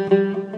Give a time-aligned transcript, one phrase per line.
[0.00, 0.49] Maşallah.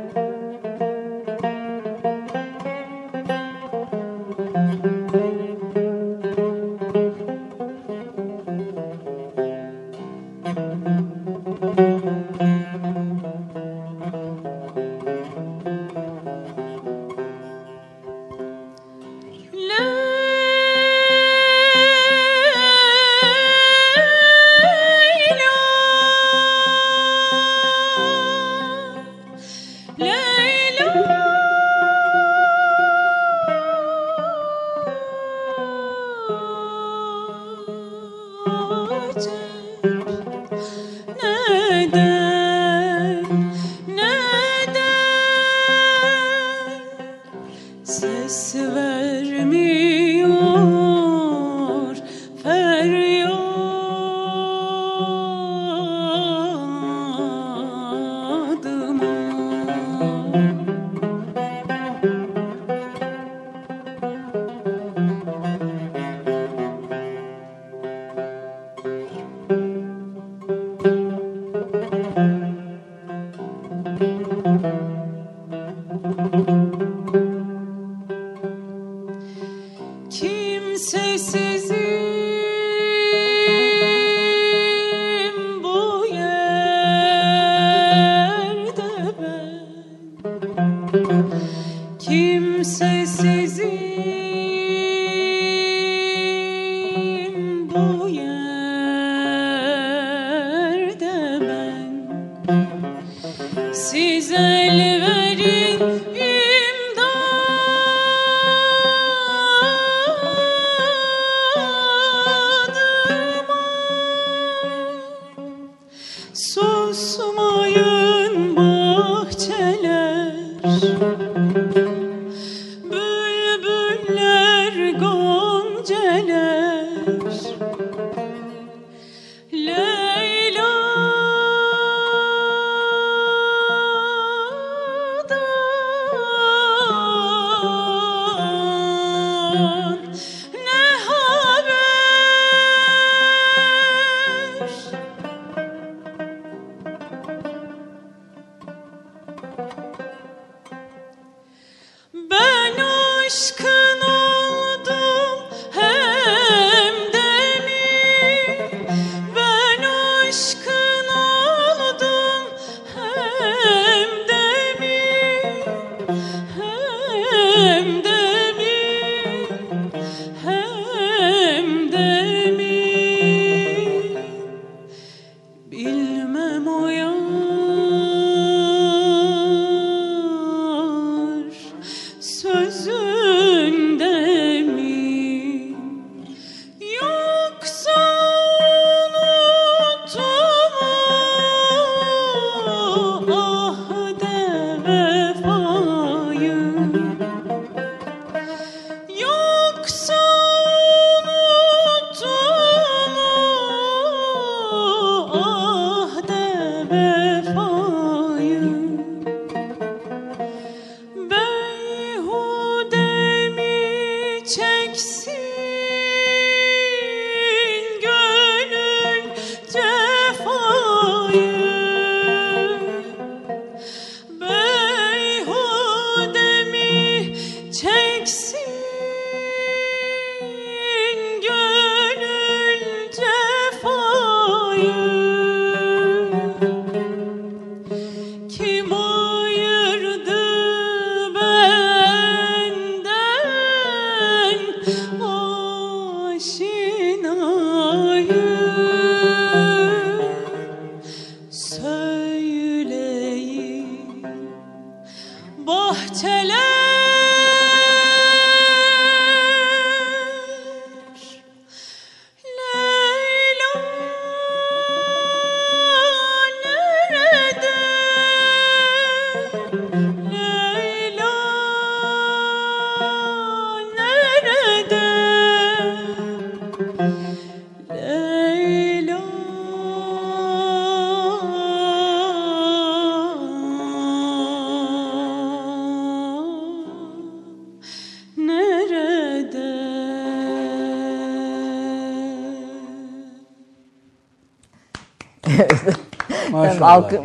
[296.84, 297.24] Alkım.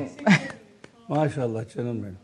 [1.08, 2.18] Maşallah canım benim.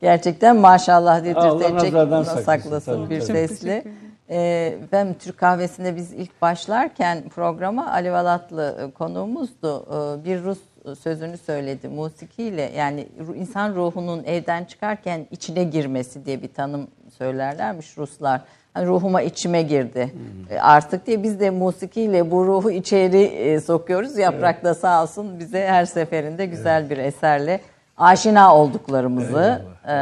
[0.00, 3.84] Gerçekten maşallah Allah dedirtecek nazardan saklasın, bir sesli.
[4.30, 9.86] Ee, ben Türk kahvesinde biz ilk başlarken programa Ali Valatlı e, konuğumuzdu.
[9.86, 10.58] Ee, bir Rus
[11.00, 16.88] sözünü söyledi musikiyle yani insan ruhunun evden çıkarken içine girmesi diye bir tanım
[17.24, 18.40] söylerlermiş Ruslar.
[18.74, 20.12] Hani ruhuma içime girdi
[20.50, 24.18] E, artık diye biz de musikiyle bu ruhu içeri e, sokuyoruz.
[24.18, 27.60] Yaprak da sağ olsun bize her seferinde güzel bir eserle
[27.96, 29.92] aşina olduklarımızı e,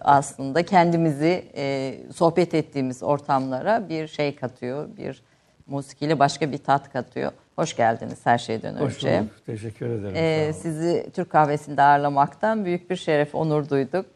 [0.00, 4.88] aslında kendimizi e, sohbet ettiğimiz ortamlara bir şey katıyor.
[4.96, 5.22] Bir
[5.66, 7.32] musikiyle başka bir tat katıyor.
[7.56, 9.20] Hoş geldiniz her şeyden Hoş önce.
[9.20, 9.46] bulduk.
[9.46, 10.16] Teşekkür ederim.
[10.16, 14.06] Ee, sizi Türk kahvesinde ağırlamaktan büyük bir şeref, onur duyduk.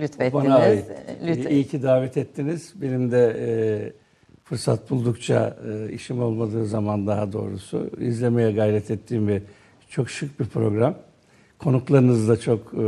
[0.00, 0.32] Lütfettiniz.
[0.34, 0.84] Bana ait.
[1.26, 2.72] Lütfen- İyi ki davet ettiniz.
[2.74, 3.48] Benim de e,
[4.44, 9.42] fırsat buldukça e, işim olmadığı zaman daha doğrusu izlemeye gayret ettiğim ve
[9.88, 10.94] çok şık bir program.
[11.58, 12.78] Konuklarınızı da çok e,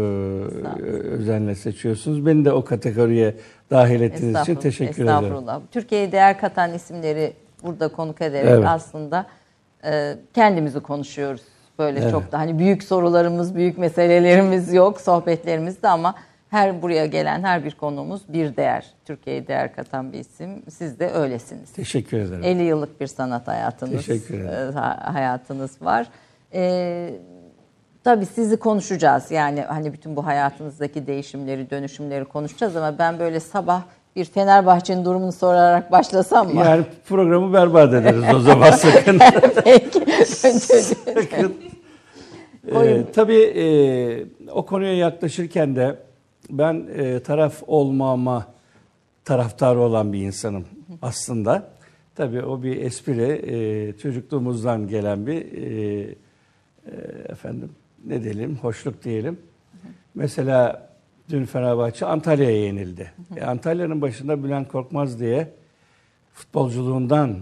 [0.89, 2.27] özenle seçiyorsunuz.
[2.27, 3.35] Beni de o kategoriye
[3.71, 5.09] dahil ettiğiniz için Estağfurullah, teşekkür ederim.
[5.25, 5.61] estağfurullah.
[5.71, 7.33] Türkiye'ye değer katan isimleri
[7.63, 8.65] burada konuk ederek Evet.
[8.69, 9.27] aslında
[9.85, 11.43] e, kendimizi konuşuyoruz.
[11.79, 12.11] Böyle Evet.
[12.11, 16.15] çok da hani büyük sorularımız, büyük meselelerimiz yok sohbetlerimizde ama
[16.55, 18.87] her buraya gelen her bir konuğumuz bir değer.
[19.05, 20.63] Türkiye'ye değer katan bir isim.
[20.71, 21.73] Siz de öylesiniz.
[21.73, 22.45] Teşekkür ederim.
[22.45, 24.71] 50 yıllık bir sanat hayatınız Teşekkür ederim.
[24.77, 26.07] e, ha- hayatınız var.
[26.55, 27.11] Ee,
[28.05, 29.31] tabii sizi konuşacağız.
[29.31, 33.83] Yani hani bütün bu hayatınızdaki değişimleri, dönüşümleri konuşacağız ama ben böyle sabah
[34.17, 36.61] bir Fenerbahçe'nin durumunu sorarak başlasam mı?
[36.65, 39.21] Yani programı berbat ederiz o zaman sakın.
[39.65, 40.27] Peki.
[40.27, 41.55] Sakın.
[42.75, 43.67] Ee, tabii e,
[44.51, 45.97] o konuya yaklaşırken de
[46.51, 48.47] ben e, taraf olmama
[49.25, 50.65] taraftarı olan bir insanım
[51.03, 51.75] aslında.
[52.15, 56.17] Tabii o bir espri, e, çocukluğumuzdan gelen bir e,
[56.87, 56.95] e,
[57.29, 57.71] efendim
[58.07, 59.39] ne diyelim, hoşluk diyelim.
[60.15, 60.89] Mesela
[61.31, 63.13] dün Fenerbahçe Antalya'ya yenildi.
[63.37, 65.49] E, Antalya'nın başında Bülent Korkmaz diye
[66.33, 67.39] futbolculuğundan,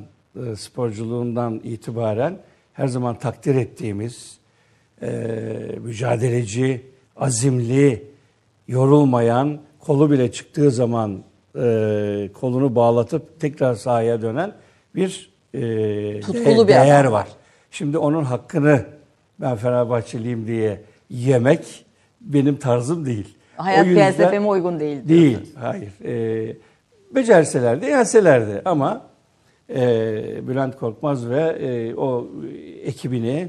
[0.46, 2.38] e, sporculuğundan itibaren
[2.72, 4.38] her zaman takdir ettiğimiz
[5.02, 5.08] e,
[5.80, 8.11] mücadeleci, azimli,
[8.72, 11.22] yorulmayan, kolu bile çıktığı zaman
[11.56, 14.52] e, kolunu bağlatıp tekrar sahaya dönen
[14.94, 17.12] bir e, Tutkulu de- bir adam değer var.
[17.12, 17.28] var.
[17.70, 18.84] Şimdi onun hakkını
[19.40, 20.80] ben Fenerbahçeliyim diye
[21.10, 21.84] yemek
[22.20, 23.38] benim tarzım değil.
[23.56, 25.08] Hayat felsefeme uygun değil.
[25.08, 25.56] Değil, diyorsunuz.
[25.60, 25.92] hayır.
[26.04, 26.56] Ee,
[27.14, 29.06] becerselerdi, yenselerdi ama
[29.70, 32.26] e, Bülent Korkmaz ve e, o
[32.84, 33.48] ekibini,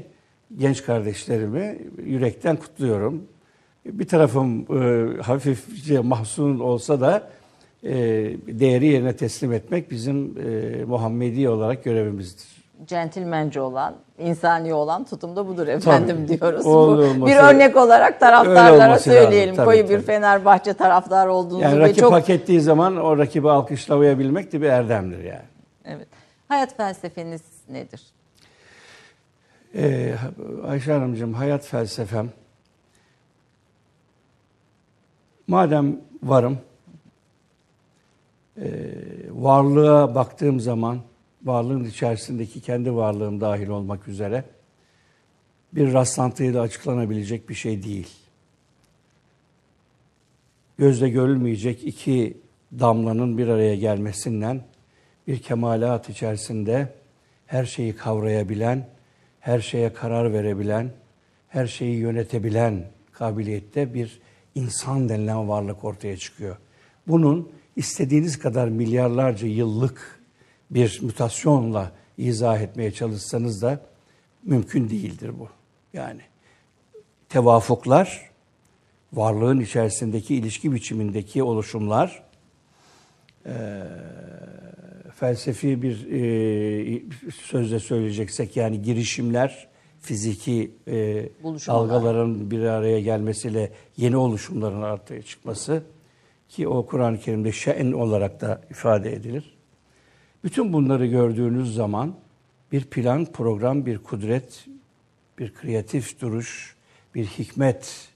[0.56, 3.22] genç kardeşlerimi yürekten kutluyorum.
[3.86, 7.28] Bir tarafım e, hafifçe mahzun olsa da
[7.82, 7.92] e,
[8.46, 12.46] değeri yerine teslim etmek bizim e, Muhammedi olarak görevimizdir.
[12.86, 16.66] Centilmence olan, insani olan tutum da budur efendim diyoruz.
[16.66, 19.56] O Bu bir örnek olarak taraftarlara olması lazım, söyleyelim.
[19.56, 20.02] tabii, Koyu bir tabii.
[20.02, 24.66] Fenerbahçe taraftarı olduğunuzu Yani ve rakip çok hak ettiği zaman o rakibi alkışlayabilmek de bir
[24.66, 25.44] erdemdir yani.
[25.84, 26.06] Evet.
[26.48, 28.02] Hayat felsefeniz nedir?
[29.74, 30.14] Ee,
[30.68, 32.28] Ayşe Hanımcığım hayat felsefem
[35.46, 36.58] madem varım
[38.56, 38.66] e,
[39.30, 41.00] varlığa baktığım zaman
[41.44, 44.44] varlığın içerisindeki kendi varlığım dahil olmak üzere
[45.72, 48.08] bir rastlantıyla açıklanabilecek bir şey değil.
[50.78, 52.36] Gözle görülmeyecek iki
[52.80, 54.60] damlanın bir araya gelmesinden
[55.26, 56.88] bir kemalat içerisinde
[57.46, 58.88] her şeyi kavrayabilen,
[59.40, 60.90] her şeye karar verebilen,
[61.48, 64.20] her şeyi yönetebilen kabiliyette bir
[64.54, 66.56] insan denilen varlık ortaya çıkıyor.
[67.06, 70.20] Bunun istediğiniz kadar milyarlarca yıllık
[70.70, 73.80] bir mutasyonla izah etmeye çalışsanız da
[74.42, 75.48] mümkün değildir bu.
[75.92, 76.20] Yani
[77.28, 78.30] tevafuklar,
[79.12, 82.22] varlığın içerisindeki ilişki biçimindeki oluşumlar,
[83.46, 83.52] eee,
[85.14, 87.02] felsefi bir e,
[87.42, 89.68] sözle söyleyeceksek yani girişimler,
[90.04, 95.82] fiziki e, dalgaların bir araya gelmesiyle yeni oluşumların ortaya çıkması
[96.48, 99.56] ki o Kur'an-ı Kerim'de şen olarak da ifade edilir.
[100.44, 102.14] Bütün bunları gördüğünüz zaman
[102.72, 104.66] bir plan, program, bir kudret,
[105.38, 106.76] bir kreatif duruş,
[107.14, 108.08] bir hikmet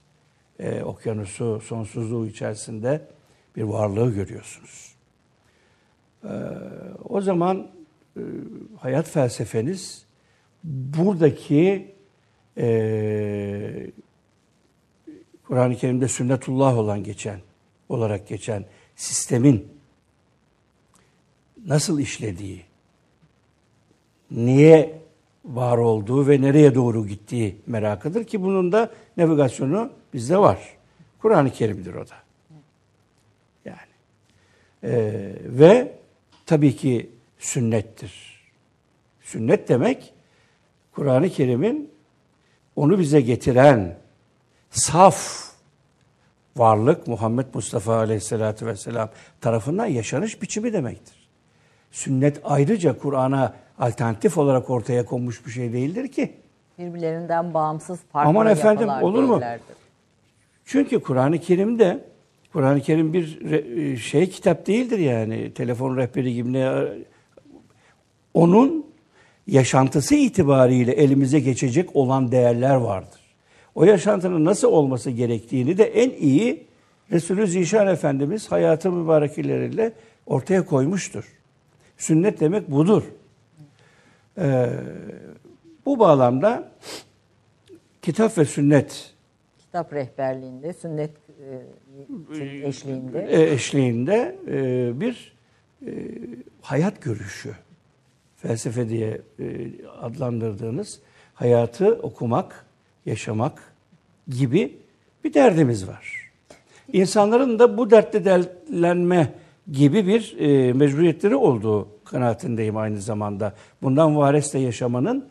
[0.59, 3.09] e, okyanusu, sonsuzluğu içerisinde
[3.57, 4.95] bir varlığı görüyorsunuz.
[6.25, 6.29] Ee,
[7.09, 7.69] o zaman
[8.17, 8.23] e,
[8.77, 10.08] hayat felsefeniz
[10.65, 11.95] buradaki
[12.59, 13.91] e,
[15.45, 17.41] Kur'an-ı Kerim'de sünnetullah olan geçen
[17.89, 18.65] olarak geçen
[18.97, 19.69] sistemin
[21.67, 22.65] nasıl işlediği,
[24.31, 24.99] niye
[25.45, 30.59] var olduğu ve nereye doğru gittiği merakıdır ki bunun da navigasyonu bizde var.
[31.19, 32.15] Kur'an-ı Kerim'dir o da.
[33.65, 33.79] Yani.
[34.85, 35.99] Ee, ve
[36.47, 38.39] tabii ki sünnettir.
[39.21, 40.15] Sünnet demek
[40.99, 41.91] Kur'an-ı Kerim'in
[42.77, 43.97] onu bize getiren
[44.71, 45.49] saf
[46.57, 49.09] varlık Muhammed Mustafa Aleyhisselatü Vesselam
[49.41, 51.29] tarafından yaşanış biçimi demektir.
[51.91, 56.35] Sünnet ayrıca Kur'an'a alternatif olarak ortaya konmuş bir şey değildir ki.
[56.79, 59.35] Birbirlerinden bağımsız farklı Aman efendim, olur mu?
[59.35, 59.77] değillerdir.
[60.65, 62.05] Çünkü Kur'an-ı Kerim'de
[62.53, 65.55] Kur'an-ı Kerim bir şey kitap değildir yani.
[65.55, 66.85] Telefon rehberi gibi ne
[68.35, 68.88] onun
[69.49, 73.21] yaşantısı itibariyle elimize geçecek olan değerler vardır.
[73.75, 76.67] O yaşantının nasıl olması gerektiğini de en iyi
[77.13, 79.93] Resulü Zişan Efendimiz hayatı mübarekeleriyle
[80.27, 81.25] ortaya koymuştur.
[81.97, 83.03] Sünnet demek budur.
[84.39, 84.67] Ee,
[85.87, 86.69] bu bağlamda
[88.03, 89.15] kitap ve sünnet
[89.59, 91.11] Kitap rehberliğinde, sünnet
[92.41, 93.27] e, eşliğinde.
[93.31, 95.33] e, eşliğinde e, bir
[96.63, 97.51] hayat görüşü,
[98.43, 99.45] felsefe diye e,
[100.01, 101.01] adlandırdığınız
[101.35, 102.67] hayatı okumak,
[103.07, 103.75] yaşamak
[104.29, 104.77] gibi
[105.25, 106.31] bir derdimiz var.
[106.93, 109.33] İnsanların da bu dertte dertlenme
[109.73, 113.55] gibi bir e, mecburiyetleri olduğu kanaatindeyim aynı zamanda.
[113.83, 115.25] Bundan varesle yaşamanın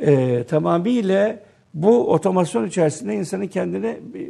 [0.00, 1.38] e, tamamıyla
[1.74, 4.20] bu otomasyon içerisinde insanın kendini e,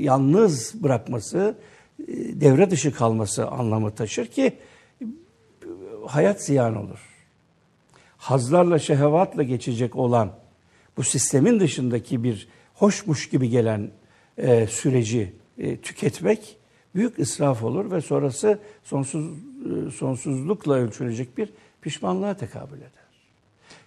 [0.00, 1.54] yalnız bırakması,
[2.00, 2.06] e,
[2.40, 4.52] devre dışı kalması anlamı taşır ki
[5.02, 5.06] e,
[6.06, 7.07] hayat ziyan olur.
[8.18, 10.30] Hazlarla, şehevatla geçecek olan
[10.96, 13.90] bu sistemin dışındaki bir hoşmuş gibi gelen
[14.38, 16.56] e, süreci e, tüketmek
[16.94, 22.90] büyük israf olur ve sonrası sonsuz e, sonsuzlukla ölçülecek bir pişmanlığa tekabül eder.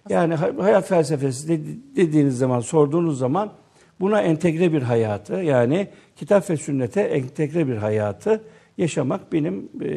[0.08, 3.52] Yani hay- hayat felsefesi dedi- dediğiniz zaman, sorduğunuz zaman
[4.00, 8.44] buna entegre bir hayatı yani kitap ve sünnete entegre bir hayatı
[8.78, 9.88] yaşamak benim e,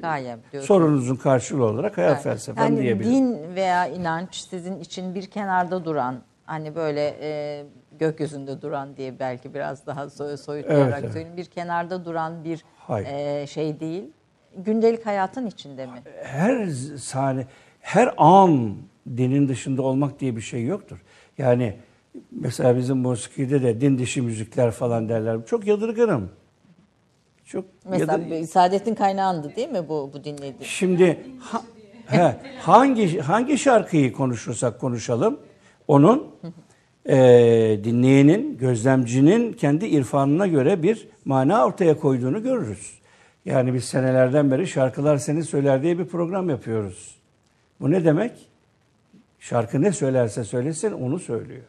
[0.00, 0.64] Gayem diyorsunuz.
[0.66, 3.12] sorunuzun karşılığı olarak hayat Yani- felsefem yani diyebilirim.
[3.14, 7.64] din veya inanç sizin için bir kenarda duran, hani böyle e,
[7.98, 11.12] gökyüzünde duran diye belki biraz daha soy- soyutlayarak Evet, evet.
[11.12, 11.36] söyleyeyim.
[11.36, 13.06] Bir kenarda duran bir Hayır.
[13.06, 14.04] e, şey değil.
[14.56, 15.92] Gündelik hayatın içinde mi?
[16.24, 16.66] her
[16.98, 17.46] saniye,
[17.80, 18.74] her an
[19.16, 21.02] dinin dışında olmak diye bir şey yoktur.
[21.38, 21.76] Yani
[22.30, 25.46] mesela bizim musikide de din dışı müzikler falan derler.
[25.46, 26.30] Çok yadırgınım.
[27.46, 30.54] Çok Mesela yadır- Saadet'in kaynağındı değil mi bu bu dinlediği?
[30.68, 31.62] Şimdi ha-
[32.06, 35.40] he, hangi hangi şarkıyı konuşursak konuşalım
[35.88, 36.26] onun
[37.08, 42.98] eee dinleyenin, gözlemcinin kendi irfanına göre bir mana ortaya koyduğunu görürüz.
[43.44, 47.14] Yani biz senelerden beri şarkılar seni söyler diye bir program yapıyoruz.
[47.80, 48.32] Bu ne demek?
[49.38, 51.62] Şarkı ne söylerse söylesin onu söylüyor.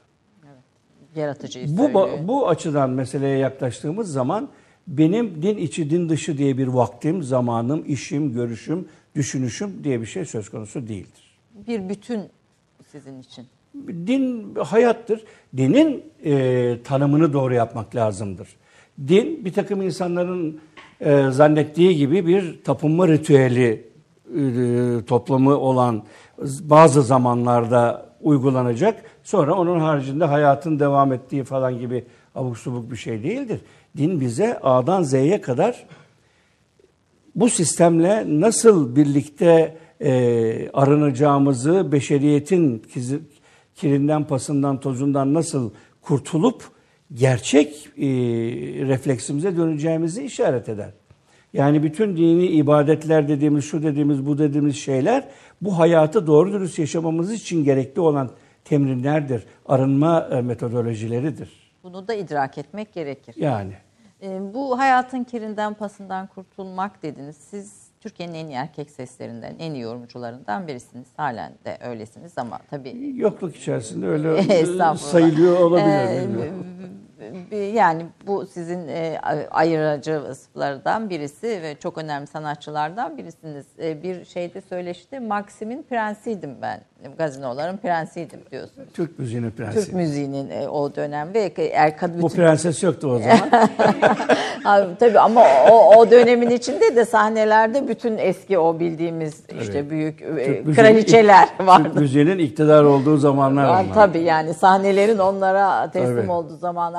[1.15, 2.09] Yaratıcıyı Bu, söylüyor.
[2.23, 4.49] bu açıdan meseleye yaklaştığımız zaman
[4.87, 10.25] benim din içi din dışı diye bir vaktim, zamanım, işim, görüşüm, düşünüşüm diye bir şey
[10.25, 11.37] söz konusu değildir.
[11.67, 12.21] bir bütün
[12.91, 13.45] sizin için.
[13.87, 15.23] Din hayattır.
[15.57, 18.47] Dinin e, tanımını doğru yapmak lazımdır.
[19.07, 20.59] Din bir takım insanların
[21.01, 23.87] e, zannettiği gibi bir tapınma ritüeli
[24.37, 26.03] e, toplamı olan
[26.61, 29.03] bazı zamanlarda uygulanacak.
[29.23, 33.61] Sonra onun haricinde hayatın devam ettiği falan gibi abuk subuk bir şey değildir.
[33.97, 35.85] Din bize A'dan Z'ye kadar
[37.35, 42.83] bu sistemle nasıl birlikte e, arınacağımızı, beşeriyetin
[43.75, 46.63] kirinden, pasından, tozundan nasıl kurtulup
[47.13, 48.07] gerçek e,
[48.87, 50.89] refleksimize döneceğimizi işaret eder.
[51.53, 55.27] Yani bütün dini ibadetler dediğimiz, şu dediğimiz, bu dediğimiz şeyler
[55.61, 58.29] bu hayatı doğru dürüst yaşamamız için gerekli olan
[58.65, 61.49] temrinlerdir, arınma e, metodolojileridir.
[61.83, 63.35] Bunu da idrak etmek gerekir.
[63.37, 63.73] Yani
[64.21, 67.37] E, bu hayatın kirinden pasından kurtulmak dediniz.
[67.37, 71.07] Siz Türkiye'nin en iyi erkek seslerinden, en iyi yorumcularından birisiniz.
[71.17, 74.27] Halen de öylesiniz ama tabii yokluk içerisinde öyle
[74.97, 75.87] sayılıyor olabilir.
[75.87, 77.16] Ee, b-
[77.73, 79.19] yani bu sizin e,
[79.51, 83.65] ayırıcı vasıflardan birisi ve çok önemli sanatçılardan birisiniz.
[83.83, 86.81] E, bir şeyde söyleşti, Maksim'in prensiydim ben.
[87.17, 88.87] Gazinoların prensiydim diyorsunuz.
[88.93, 89.79] Türk müziğinin prensi.
[89.79, 93.39] Türk müziğinin e, o dönem ve er, kad- Bu bütün prenses yoktu o zaman.
[94.65, 100.19] Abi, tabii ama o, o dönemin içinde de sahnelerde bütün eski o bildiğimiz işte büyük
[100.19, 101.83] Türk kraliçeler ilk- vardı.
[101.83, 103.93] Türk müziğinin iktidar olduğu zamanlar onlar.
[103.93, 106.31] Tabii yani sahnelerin onlara teslim Tabii.
[106.31, 106.57] olduğu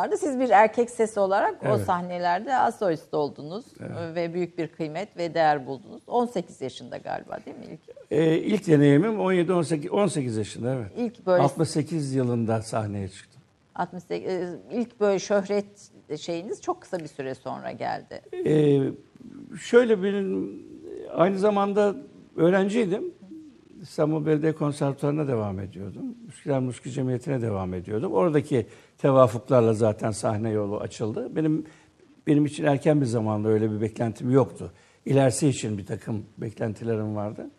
[0.09, 1.87] zamanlarda siz bir erkek sesi olarak o Evet.
[1.87, 3.65] sahnelerde az solist oldunuz
[4.15, 6.03] ve büyük bir kıymet ve değer buldunuz.
[6.07, 7.97] 18 yaşında galiba değil mi ilk?
[8.11, 10.93] Ee, ilk deneyimim 17 18 18 yaşında evet.
[10.97, 13.43] İlk böyle 68 yılında sahneye çıktım.
[13.75, 18.23] 68 e, ilk böyle şöhret şeyiniz çok kısa bir süre sonra geldi.
[18.47, 18.81] Ee,
[19.61, 20.15] şöyle bir
[21.15, 21.97] aynı zamanda
[22.37, 23.15] öğrenciydim.
[23.83, 26.05] İstanbul Belediye Konservatuvarı'na devam ediyordum.
[26.29, 28.13] Üsküdar Müzik Cemiyeti'ne devam ediyordum.
[28.13, 28.67] Oradaki
[28.99, 31.37] tevafuklarla zaten sahne yolu açıldı.
[31.37, 31.65] Benim
[32.27, 34.73] benim için erken bir zamanda öyle bir beklentim yoktu.
[35.07, 37.51] İlerisi için bir takım beklentilerim vardı.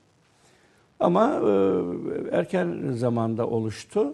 [1.00, 4.14] Ama e, erken zamanda oluştu.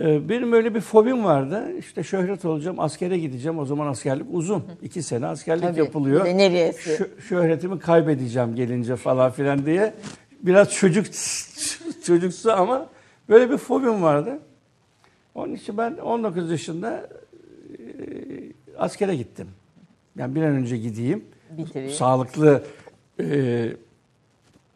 [0.00, 1.72] E, benim öyle bir fobim vardı.
[1.78, 3.58] İşte şöhret olacağım, askere gideceğim.
[3.58, 4.62] O zaman askerlik uzun.
[4.82, 6.24] İki sene askerlik Tabii, yapılıyor.
[6.24, 6.90] neresi?
[6.90, 9.94] Şö- şöhretimi kaybedeceğim gelince falan filan diye.
[10.42, 11.06] Biraz çocuk
[12.04, 12.88] çocuksu ama
[13.28, 14.38] böyle bir fobim vardı.
[15.34, 17.08] Onun için ben 19 yaşında
[17.78, 17.82] e,
[18.78, 19.48] askere gittim.
[20.16, 21.24] Yani bir an önce gideyim.
[21.50, 21.90] Bitireyim.
[21.90, 22.62] Sağlıklı
[23.20, 23.68] e,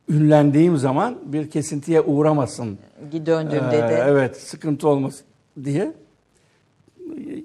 [0.09, 2.79] ünlendiğim zaman bir kesintiye uğramasın.
[3.27, 4.05] Döndüğümde Ee, de.
[4.07, 5.27] Evet, sıkıntı olmasın
[5.65, 5.93] diye.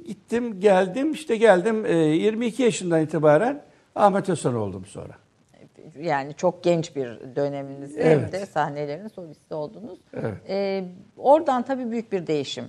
[0.08, 1.86] Gittim, geldim, işte geldim.
[1.86, 3.64] Ee, 22 yaşından itibaren
[3.96, 5.14] Ahmet Özsan oldum sonra.
[5.96, 8.32] Yani çok genç bir döneminizde Evet.
[8.32, 10.00] de sahnelerin solisti oldunuz.
[10.14, 10.34] Evet.
[10.50, 10.84] Ee,
[11.18, 12.66] oradan tabii büyük bir değişim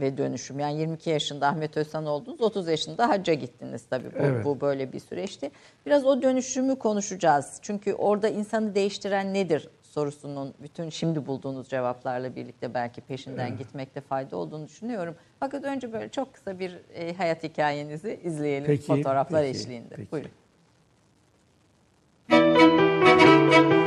[0.00, 0.58] ve dönüşüm.
[0.58, 4.12] Yani 22 yaşında Ahmet Özsan oldunuz, 30 yaşında hacca gittiniz tabii.
[4.14, 4.44] Bu, Evet.
[4.44, 5.50] bu böyle bir süreçti.
[5.86, 7.58] Biraz o dönüşümü konuşacağız.
[7.62, 14.36] Çünkü orada insanı değiştiren nedir sorusunun bütün şimdi bulduğunuz cevaplarla birlikte belki peşinden gitmekte fayda
[14.36, 15.14] olduğunu düşünüyorum.
[15.40, 19.94] Fakat önce böyle çok kısa bir e, hayat hikayenizi izleyelim Peki, fotoğraflar peki, eşliğinde.
[19.96, 20.12] peki.
[20.12, 20.30] Buyurun.
[23.52, 23.81] thank you.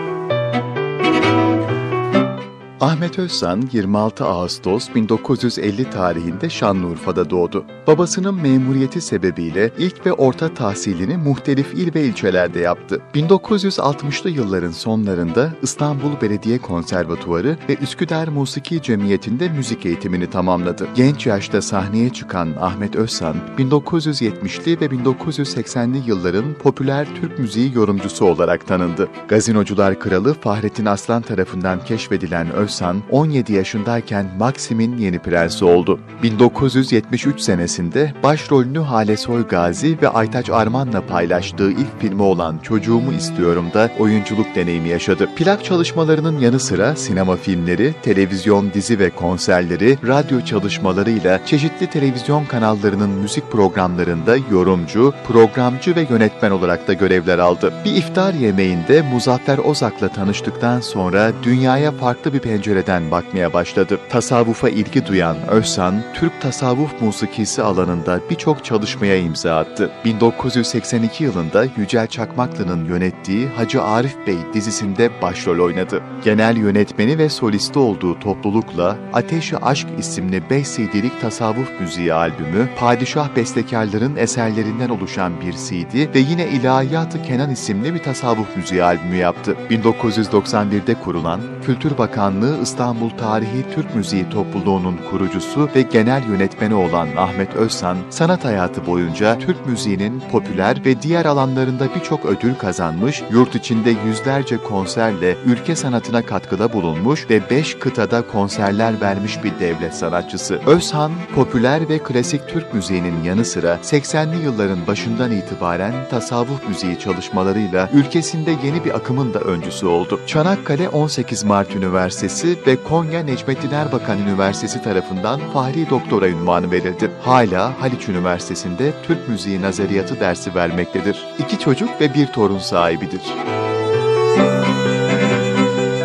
[2.85, 7.65] Ahmet Özsan 26 Ağustos 1950 tarihinde Şanlıurfa'da doğdu.
[7.87, 13.01] Babasının memuriyeti sebebiyle ilk ve orta tahsilini muhtelif il ve ilçelerde yaptı.
[13.13, 20.87] 1960'lı yılların sonlarında İstanbul Belediye Konservatuvarı ve Üsküdar Musiki Cemiyeti'nde müzik eğitimini tamamladı.
[20.95, 28.67] Genç yaşta sahneye çıkan Ahmet Özsan, 1970'li ve 1980'li yılların popüler Türk müziği yorumcusu olarak
[28.67, 29.09] tanındı.
[29.27, 32.74] Gazinocular Kralı Fahrettin Aslan tarafından keşfedilen Özsan,
[33.11, 35.99] 17 yaşındayken Maxim'in yeni prensi oldu.
[36.23, 43.65] 1973 senesinde başrolünü Hale Soy Gazi ve Aytaç Arman'la paylaştığı ilk filmi olan Çocuğumu İstiyorum
[43.73, 45.29] da oyunculuk deneyimi yaşadı.
[45.35, 53.09] Plak çalışmalarının yanı sıra sinema filmleri, televizyon, dizi ve konserleri, radyo çalışmalarıyla çeşitli televizyon kanallarının
[53.09, 57.73] müzik programlarında yorumcu, programcı ve yönetmen olarak da görevler aldı.
[57.85, 63.99] Bir iftar yemeğinde Muzaffer Ozak'la tanıştıktan sonra dünyaya farklı bir pencereden bakmaya başladı.
[64.09, 69.91] Tasavvufa ilgi duyan Özsan, Türk tasavvuf musikisi alanında birçok çalışmaya imza attı.
[70.05, 76.01] 1982 yılında Yücel Çakmaklı'nın yönettiği Hacı Arif Bey dizisinde başrol oynadı.
[76.23, 83.35] Genel yönetmeni ve solisti olduğu toplulukla Ateşi Aşk isimli 5 CD'lik tasavvuf müziği albümü, padişah
[83.35, 89.55] bestekarların eserlerinden oluşan bir CD ve yine İlahiyat-ı Kenan isimli bir tasavvuf müziği albümü yaptı.
[89.69, 97.55] 1991'de kurulan Kültür Bakanlığı İstanbul Tarihi Türk Müziği Topluluğu'nun kurucusu ve genel yönetmeni olan Ahmet
[97.55, 103.93] Özsan, sanat hayatı boyunca Türk müziğinin popüler ve diğer alanlarında birçok ödül kazanmış, yurt içinde
[104.07, 110.59] yüzlerce konserle ülke sanatına katkıda bulunmuş ve 5 kıtada konserler vermiş bir devlet sanatçısı.
[110.65, 117.89] Özhan, popüler ve klasik Türk müziğinin yanı sıra 80'li yılların başından itibaren tasavvuf müziği çalışmalarıyla
[117.93, 120.19] ülkesinde yeni bir akımın da öncüsü oldu.
[120.27, 127.11] Çanakkale 18 Mart Üniversitesi ve Konya Necmettin Erbakan Üniversitesi tarafından Fahri Doktora ünvanı verildi.
[127.21, 131.25] Hala Haliç Üniversitesi'nde Türk Müziği Nazariyatı dersi vermektedir.
[131.39, 133.21] İki çocuk ve bir torun sahibidir.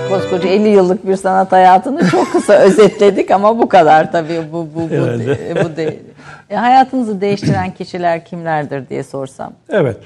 [0.09, 4.90] Koskoca 50 yıllık bir sanat hayatını çok kısa özetledik ama bu kadar tabii bu bu
[4.90, 5.27] bu, Evet.
[5.57, 5.99] de- bu değil.
[6.51, 9.53] E, hayatınızı değiştiren kişiler kimlerdir diye sorsam.
[9.69, 9.97] Evet.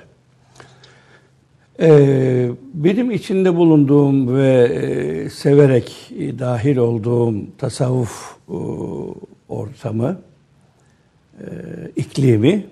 [1.81, 8.55] Ee, benim içinde bulunduğum ve e, severek e, dahil olduğum tasavvuf e,
[9.49, 10.21] ortamı,
[11.41, 11.45] e,
[11.97, 12.67] iklimi,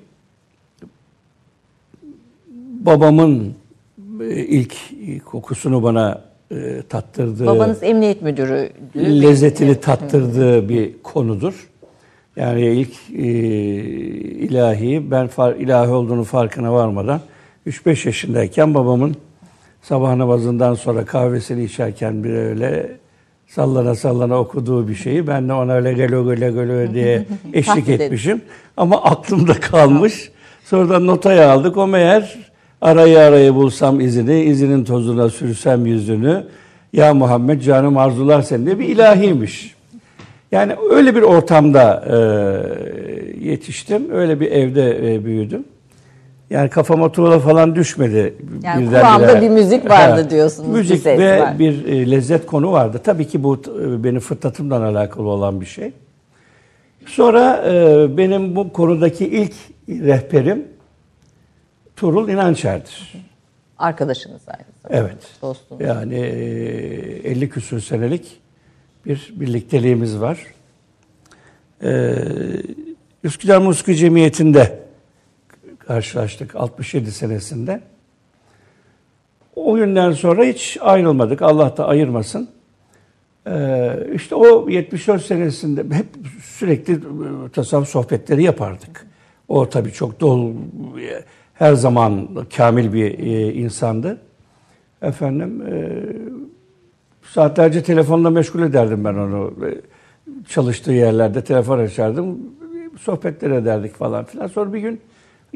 [2.81, 3.55] babamın
[4.21, 4.75] e, ilk
[5.25, 8.71] kokusunu bana e, tattırdığı, Babanız emniyet müdürü.
[8.97, 11.69] lezzetini tattırdığı bir konudur.
[12.37, 13.23] Yani ilk e,
[14.47, 17.21] ilahi, ben far, ilahi olduğunu farkına varmadan
[17.67, 19.17] 3-5 yaşındayken babamın
[19.83, 22.91] sabah namazından sonra kahvesini içerken bir öyle
[23.49, 28.41] sallana sallana okuduğu bir şeyi ben de ona öyle gelo gelo gelo diye eşlik etmişim.
[28.77, 30.31] Ama aklımda kalmış.
[30.65, 31.77] Sonradan notaya aldık.
[31.77, 32.39] O meğer
[32.81, 36.45] arayı arayı bulsam izini, izinin tozuna sürsem yüzünü.
[36.93, 39.75] Ya Muhammed canım arzular seni diye bir ilahiymiş.
[40.53, 42.17] Yani öyle bir ortamda e,
[43.49, 44.11] yetiştim.
[44.11, 45.65] Öyle bir evde e, büyüdüm.
[46.53, 48.35] Yani kafama tuğla falan düşmedi.
[48.63, 51.59] Yani kulağımda bir müzik vardı Ha, diyorsunuz, bir Müzik ses ve var.
[51.59, 53.01] bir e, lezzet konu vardı.
[53.05, 55.93] Tabii ki bu e, benim fırtatımdan alakalı olan bir şey.
[57.07, 59.55] Sonra e, benim bu konudaki ilk
[59.89, 60.69] rehberim
[61.97, 63.13] Tuğrul İnançer'dir.
[63.79, 65.09] Arkadaşınız aynı zamanda.
[65.09, 65.23] Evet.
[65.43, 65.83] Dostunuz.
[65.83, 68.41] Yani e, 50 küsur senelik
[69.07, 70.39] bir birlikteliğimiz var.
[73.25, 74.82] Üsküdar Musiki Cemiyeti'nde
[75.87, 77.81] karşılaştık 67 senesinde.
[79.57, 81.43] O günden sonra hiç ayrılmadık.
[81.43, 82.49] Allah da ayırmasın.
[83.47, 86.07] Ee, işte o 74 senesinde hep
[86.43, 86.99] sürekli e,
[87.53, 89.07] tasavvuf sohbetleri yapardık.
[89.49, 90.55] O tabii çok dolu,
[91.55, 94.21] her zaman kamil bir e, insandı.
[95.03, 96.03] Efendim, e,
[97.23, 99.55] saatlerce telefonla meşgul ederdim ben onu.
[99.67, 99.81] E,
[100.49, 102.39] Çalıştığı yerlerde telefon açardım,
[103.01, 104.47] sohbetler ederdik falan filan.
[104.47, 105.01] Sonra bir gün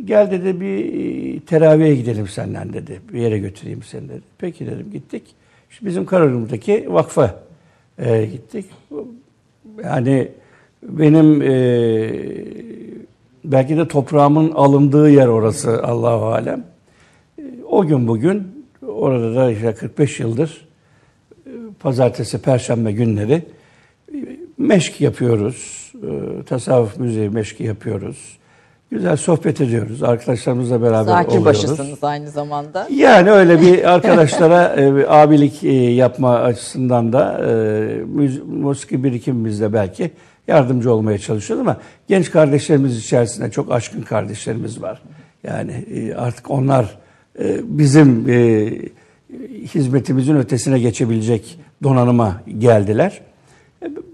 [0.04, 0.94] gel dedi bir
[1.36, 3.00] e, teraviye gidelim senden dedi.
[3.12, 4.22] Bir yere götüreyim seni dedi.
[4.38, 5.22] Peki dedim gittik.
[5.70, 7.42] İşte bizim Kararım'daki vakfa
[7.98, 8.64] e, gittik.
[9.84, 10.28] Yani
[10.82, 11.54] benim e,
[13.44, 16.64] belki de toprağımın alındığı yer orası Allahu alem.
[17.38, 20.68] E, O gün bugün orada da işte 45 yıldır
[21.46, 23.42] e, pazartesi, perşembe günleri
[24.58, 25.92] meşk yapıyoruz.
[26.46, 28.38] Tasavvuf müziği meşki yapıyoruz.
[28.90, 30.02] Güzel sohbet ediyoruz.
[30.02, 31.44] Arkadaşlarımızla beraber Zakir oluyoruz.
[31.46, 32.88] başısınız aynı zamanda.
[32.90, 37.50] Yani öyle bir arkadaşlara e, bir abilik e, yapma açısından da e,
[38.04, 40.10] müz- musiki birikimimizde belki
[40.48, 41.76] yardımcı olmaya çalışıyoruz ama
[42.08, 45.02] genç kardeşlerimiz içerisinde çok aşkın kardeşlerimiz var.
[45.44, 45.84] Yani
[46.16, 46.98] artık onlar
[47.62, 48.28] bizim
[49.74, 53.20] hizmetimizin ötesine geçebilecek donanıma geldiler.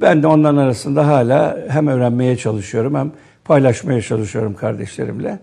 [0.01, 3.13] Ben de onların arasında hala hem öğrenmeye çalışıyorum hem
[3.45, 5.39] paylaşmaya çalışıyorum kardeşlerimle.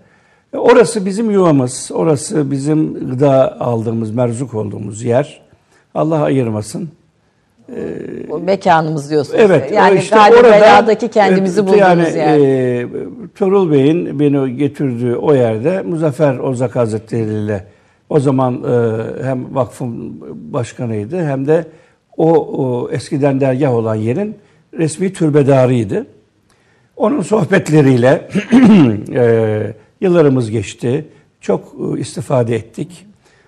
[0.53, 5.41] E, Orası bizim yuvamız, orası bizim gıda aldığımız, merzuk olduğumuz yer.
[5.95, 6.89] Allah ayırmasın.
[8.29, 9.39] Bu mekanımız diyorsunuz.
[9.39, 12.39] Evet, yani işte galiba orada, beladaki kendimizi e, bulduğumuz yani, yer.
[12.39, 12.88] E,
[13.35, 17.65] Tuğrul Bey'in beni getirdiği o yerde Muzaffer Ozak Hazretleri ile
[18.09, 20.21] o zaman e, hem vakfın
[20.53, 21.65] başkanıydı hem de
[22.17, 24.35] o, o eskiden dergah olan yerin
[24.73, 26.05] resmi türbedarıydı.
[26.99, 28.29] Onun sohbetleriyle
[29.13, 31.05] e, yıllarımız geçti.
[31.41, 33.05] Çok e, istifade ettik.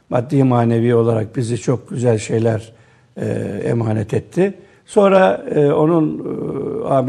[0.10, 2.74] Maddi manevi olarak bizi çok güzel şeyler
[3.18, 3.26] e,
[3.64, 4.54] emanet etti.
[4.86, 6.20] Sonra e, onun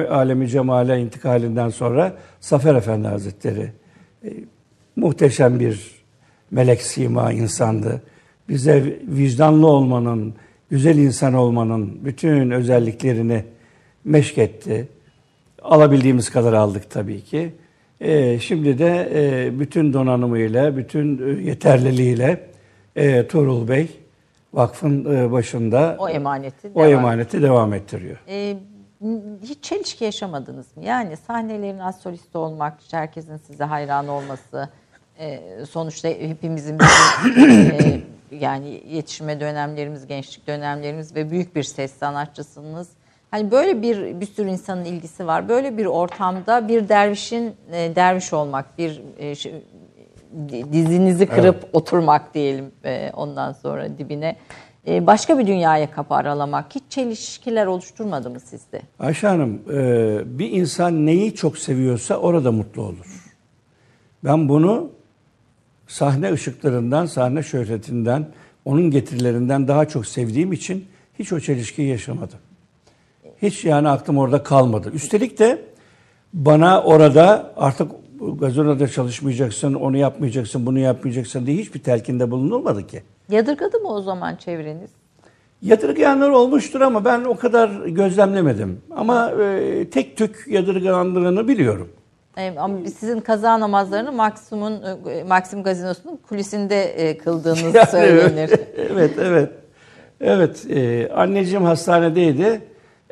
[0.00, 3.72] e, alemi cemale intikalinden sonra Zafer Efendi Hazretleri
[4.24, 4.28] e,
[4.96, 5.90] muhteşem bir
[6.50, 8.02] melek sima insandı.
[8.48, 10.34] Bize vicdanlı olmanın,
[10.70, 13.44] güzel insan olmanın bütün özelliklerini
[14.04, 14.88] meşketti.
[15.64, 17.54] Alabildiğimiz kadar aldık tabii ki.
[18.00, 22.48] Ee, şimdi de e, bütün donanımıyla, bütün e, yeterliliğiyle
[22.96, 23.88] e, Tuğrul Bey
[24.52, 28.16] vakfın e, başında O emaneti o devam emaneti devam ettiriyor.
[28.28, 28.56] Ee,
[29.42, 30.84] hiç çelişki yaşamadınız mı?
[30.84, 34.68] Yani sahnelerin az solisti olmak, herkesin size hayran olması,
[35.18, 42.88] e, sonuçta hepimizin bizim, e, yani yetişme dönemlerimiz, gençlik dönemlerimiz ve büyük bir ses sanatçısınız.
[43.32, 45.48] Hani böyle bir bir sürü insanın ilgisi var.
[45.48, 49.64] Böyle bir ortamda bir dervişin e, derviş olmak, bir e, şey-
[50.72, 54.36] dizinizi kırıp oturmak diyelim e, ondan sonra dibine.
[54.86, 58.82] E, başka bir dünyaya kapı aralamak hiç çelişkiler oluşturmadı mı sizde?
[58.98, 63.32] Ayşe Hanım, e, bir insan neyi çok seviyorsa orada mutlu olur.
[64.24, 64.90] Ben bunu
[65.86, 68.26] sahne ışıklarından, sahne şöhretinden,
[68.64, 70.84] onun getirilerinden daha çok sevdiğim için
[71.18, 72.38] hiç o çelişkiyi yaşamadım.
[73.42, 74.90] Hiç yani aklım orada kalmadı.
[74.94, 75.58] Üstelik de
[76.34, 77.90] bana orada artık
[78.40, 83.02] gazinoda çalışmayacaksın, onu yapmayacaksın, bunu yapmayacaksın diye hiçbir telkinde bulunulmadı ki.
[83.30, 84.90] Yadırgadı mı o zaman çevreniz?
[85.62, 88.80] Yadırgayanlar olmuştur ama ben o kadar gözlemlemedim.
[88.96, 91.88] Ama e, tek tük yadırgandığını biliyorum.
[92.36, 98.50] E, ama sizin kaza namazlarını Maksim'in e, Maksim Gazinosu'nun kulisinde e, kıldığınız Yani söylenir.
[98.90, 99.50] evet, evet.
[100.20, 102.60] Evet, e, anneciğim hastanedeydi.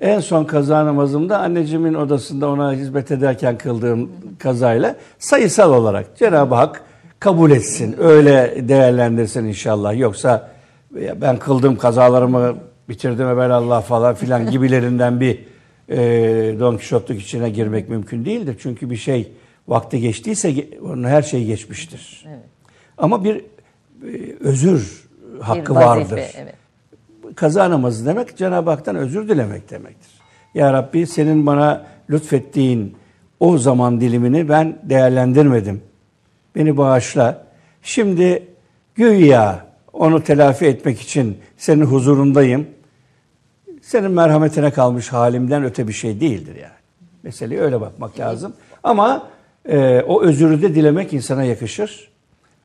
[0.01, 6.83] En son kaza namazımda anneciğimin odasında ona hizmet ederken kıldığım kazayla sayısal olarak Cenab-ı Hak
[7.21, 7.97] kabul etsin.
[7.99, 9.99] Öyle değerlendirsin inşallah.
[9.99, 10.51] Yoksa
[11.17, 12.57] ben kıldığım kazalarımı
[12.89, 15.39] bitirdim Allah falan filan gibilerinden bir
[15.89, 15.99] e,
[16.61, 18.57] Don Kişotluk içine girmek mümkün değildir.
[18.63, 19.33] Çünkü bir şey
[19.69, 22.27] vakti geçtiyse ge- onun her şey geçmiştir.
[22.99, 23.43] Ama bir e,
[24.41, 25.09] özür
[25.41, 26.35] hakkı bir vazife, vardır.
[26.39, 26.60] Evet.
[27.37, 30.11] Kaza namazı demek Cenab-ı Hak'tan özür dilemek demektir.
[30.55, 32.97] Ya Rabbi senin bana lütfettiğin
[33.41, 35.83] o zaman dilimini ben değerlendirmedim.
[36.57, 37.47] Beni bağışla.
[37.83, 38.49] Şimdi
[38.95, 42.67] güya onu telafi etmek için senin huzurundayım.
[43.83, 46.81] Senin merhametine kalmış halimden öte bir şey değildir yani.
[47.23, 48.53] Meseleye öyle bakmak lazım.
[48.83, 49.29] Ama
[49.69, 52.11] e, o özürü de dilemek insana yakışır.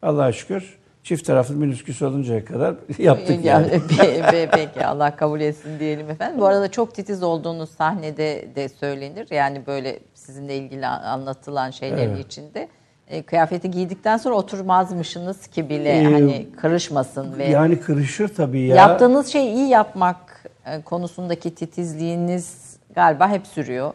[0.02, 3.68] Allah'a şükür çift taraflı minüsküs oluncaya kadar yaptık yani.
[3.98, 4.50] yani.
[4.52, 6.40] Peki Allah kabul etsin diyelim efendim.
[6.40, 9.28] Bu arada çok titiz olduğunuz sahnede de söylenir.
[9.32, 12.26] Yani böyle sizinle ilgili anlatılan şeylerin evet.
[12.26, 12.68] içinde.
[13.08, 18.76] E, kıyafeti giydikten sonra oturmazmışsınız ki bile ee, hani kırışmasın ve yani kırışır tabii ya.
[18.76, 23.94] Yaptığınız şey iyi yapmak e, konusundaki titizliğiniz galiba hep sürüyor.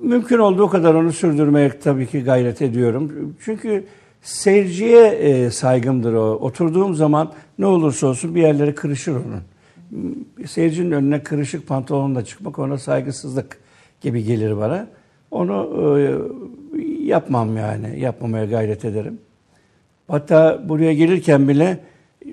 [0.00, 3.34] Mümkün olduğu kadar onu sürdürmeye tabii ki gayret ediyorum.
[3.40, 3.84] Çünkü
[4.26, 6.32] seyirciye e, saygımdır o.
[6.34, 9.42] Oturduğum zaman ne olursa olsun bir yerleri kırışır onun.
[10.46, 13.58] Seyircinin önüne kırışık pantolonla çıkmak ona saygısızlık
[14.00, 14.86] gibi gelir bana.
[15.30, 16.14] Onu e,
[17.04, 18.00] yapmam yani.
[18.00, 19.18] Yapmamaya gayret ederim.
[20.08, 21.78] Hatta buraya gelirken bile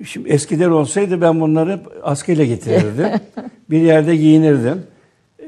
[0.04, 3.08] şimdi eskiden olsaydı ben bunları askıyla getirirdim.
[3.70, 4.82] bir yerde giyinirdim.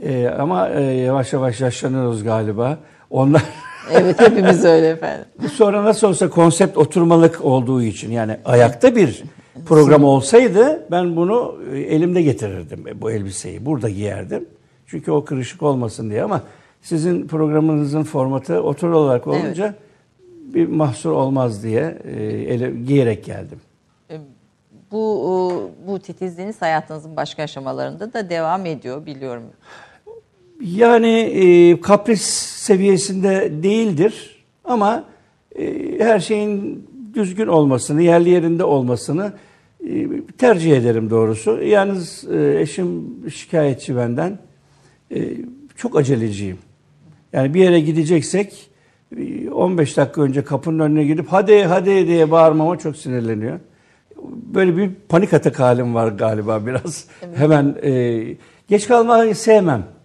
[0.03, 2.79] E, ama e, yavaş yavaş yaşlanıyoruz galiba.
[3.11, 3.43] Onlar
[3.93, 5.25] Evet hepimiz öyle efendim.
[5.53, 9.23] Sonra nasıl olsa konsept oturmalık olduğu için yani ayakta bir
[9.67, 13.67] program olsaydı ben bunu e, elimde getirirdim bu elbiseyi.
[13.67, 14.49] Burada giyerdim.
[14.87, 16.43] Çünkü o kırışık olmasın diye ama
[16.83, 20.55] sizin programınızın formatı otur olarak olunca evet.
[20.55, 23.61] bir mahsur olmaz diye e, ele, giyerek geldim.
[24.11, 24.19] E,
[24.93, 29.43] bu bu titizliğiniz hayatınızın başka aşamalarında da devam ediyor biliyorum.
[30.61, 32.23] Yani e, kapris
[32.57, 35.05] seviyesinde değildir ama
[35.59, 39.33] e, her şeyin düzgün olmasını, yerli yerinde olmasını
[39.89, 40.07] e,
[40.39, 41.63] tercih ederim doğrusu.
[41.63, 44.39] Yalnız e, eşim şikayetçi benden.
[45.15, 45.33] E,
[45.77, 46.59] çok aceleciyim.
[47.33, 48.71] Yani bir yere gideceksek
[49.53, 53.61] 15 dakika önce kapının önüne gidip hadi hadi diye bağırmama çok sinirleniyor.
[54.55, 57.05] Böyle bir panik atak halim var galiba biraz.
[57.23, 57.39] Evet.
[57.39, 58.23] Hemen e,
[58.69, 59.96] geç kalmayı sevmem.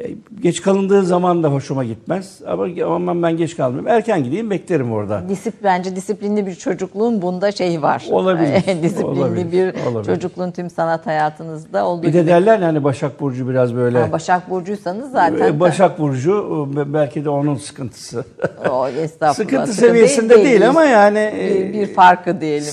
[0.00, 0.10] E,
[0.42, 2.40] geç kalındığı zaman da hoşuma gitmez.
[2.46, 3.88] Ama aman ben geç kalmayayım.
[3.88, 5.28] Erken gideyim beklerim orada.
[5.28, 8.06] Disip, bence disiplinli bir çocukluğun bunda şeyi var.
[8.10, 8.52] Olabilir.
[8.82, 10.14] disiplinli olabilir, bir olabilir.
[10.14, 13.98] çocukluğun tüm sanat hayatınızda olduğu Bir de derler yani Başak Burcu biraz böyle.
[13.98, 15.46] Ha, Başak Burcuysanız zaten.
[15.46, 18.24] E, Başak Burcu belki de onun sıkıntısı.
[18.70, 19.34] O, estağfurullah.
[19.34, 21.32] Sıkıntı seviyesinde değil, değil ama yani.
[21.34, 22.72] Bir, bir farkı diyelim.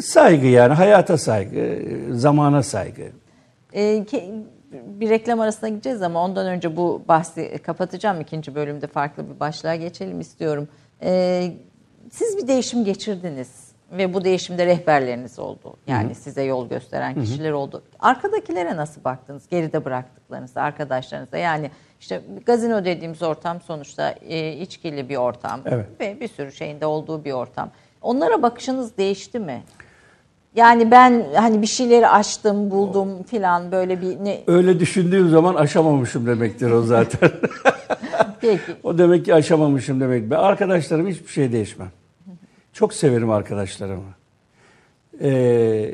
[0.00, 1.78] Saygı yani hayata saygı,
[2.10, 3.02] zamana saygı.
[3.72, 4.24] E, ki,
[4.72, 8.20] bir reklam arasına gideceğiz ama ondan önce bu bahsi kapatacağım.
[8.20, 10.68] ikinci bölümde farklı bir başlığa geçelim istiyorum.
[11.02, 11.52] Ee,
[12.10, 15.76] siz bir değişim geçirdiniz ve bu değişimde rehberleriniz oldu.
[15.86, 16.14] Yani Hı-hı.
[16.14, 17.56] size yol gösteren kişiler Hı-hı.
[17.56, 17.82] oldu.
[17.98, 19.48] Arkadakilere nasıl baktınız?
[19.48, 21.38] Geride bıraktıklarınızda, arkadaşlarınızda.
[21.38, 25.86] Yani işte gazino dediğimiz ortam sonuçta e, içkili bir ortam evet.
[26.00, 27.70] ve bir sürü şeyinde olduğu bir ortam.
[28.02, 29.62] Onlara bakışınız değişti mi?
[30.54, 36.26] Yani ben hani bir şeyleri açtım, buldum filan böyle bir ne Öyle düşündüğüm zaman aşamamışım
[36.26, 37.30] demektir o zaten.
[38.40, 38.60] Peki.
[38.82, 40.30] o demek ki aşamamışım demek.
[40.30, 41.90] Ben arkadaşlarım hiçbir şey değişmem.
[42.72, 44.02] Çok severim arkadaşlarımı.
[45.22, 45.90] Ee,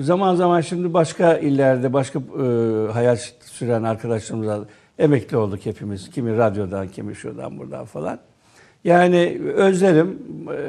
[0.00, 4.66] zaman zaman şimdi başka illerde başka e, hayat süren arkadaşlarımız
[4.98, 6.10] emekli olduk hepimiz.
[6.10, 8.18] Kimi radyodan, kimi şuradan buradan falan.
[8.84, 10.18] Yani özlerim.
[10.52, 10.60] E,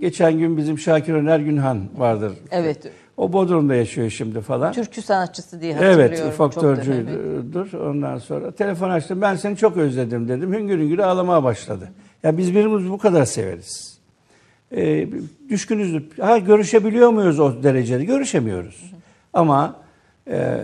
[0.00, 2.32] geçen gün bizim Şakir Öner Günhan vardır.
[2.50, 2.92] Evet.
[3.16, 4.72] O Bodrum'da yaşıyor şimdi falan.
[4.72, 6.14] Türkü sanatçısı diye hatırlıyorum.
[6.20, 7.72] Evet, faktörcüdür.
[7.72, 9.20] Ondan sonra telefon açtım.
[9.20, 10.54] Ben seni çok özledim dedim.
[10.54, 11.88] Hüngür hüngür ağlamaya başladı.
[12.22, 13.98] Ya biz birbirimizi bu kadar severiz.
[14.72, 15.08] Ee,
[15.48, 16.04] düşkünüzdür.
[16.20, 18.04] Ha görüşebiliyor muyuz o derecede?
[18.04, 18.82] Görüşemiyoruz.
[18.90, 19.00] Hı hı.
[19.32, 19.76] Ama
[20.30, 20.60] e,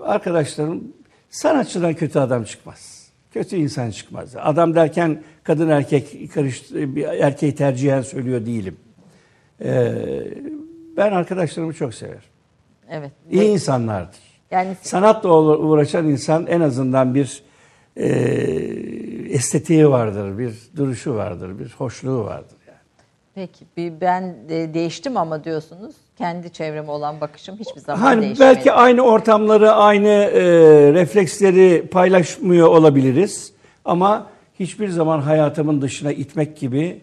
[0.00, 0.84] arkadaşlarım
[1.30, 3.10] sanatçıdan kötü adam çıkmaz.
[3.32, 4.36] Kötü insan çıkmaz.
[4.36, 8.76] Adam derken kadın erkek karış, bir erkeği tercihen söylüyor değilim.
[9.64, 9.92] Ee,
[10.96, 12.20] ben arkadaşlarımı çok severim.
[12.90, 13.10] Evet.
[13.30, 14.20] İyi insanlardır.
[14.50, 17.42] Yani sanatla uğraşan insan en azından bir
[17.96, 18.08] e,
[19.30, 22.56] estetiği vardır, bir duruşu vardır, bir hoşluğu vardır.
[23.34, 23.64] Peki
[24.00, 28.40] ben de değiştim ama diyorsunuz kendi çevreme olan bakışım hiçbir zaman hani değişmedi.
[28.40, 30.42] Belki aynı ortamları, aynı e,
[30.92, 33.52] refleksleri paylaşmıyor olabiliriz
[33.84, 34.26] ama
[34.60, 37.00] hiçbir zaman hayatımın dışına itmek gibi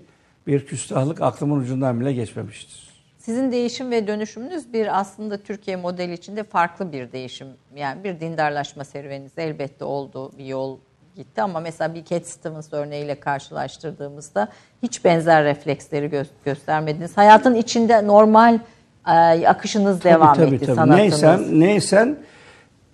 [0.47, 2.87] bir küstahlık aklımın ucundan bile geçmemiştir.
[3.17, 7.47] Sizin değişim ve dönüşümünüz bir aslında Türkiye modeli içinde farklı bir değişim.
[7.75, 10.77] Yani bir dindarlaşma serüveniniz elbette oldu, bir yol
[11.15, 14.47] gitti ama mesela bir Cat Stevens örneğiyle karşılaştırdığımızda
[14.83, 17.17] hiç benzer refleksleri gö- göstermediniz.
[17.17, 18.59] Hayatın içinde normal
[19.07, 19.11] e,
[19.47, 20.75] akışınız devam tabii, etti tabii.
[20.75, 20.97] sanatınız.
[20.97, 22.17] Neysen, neysen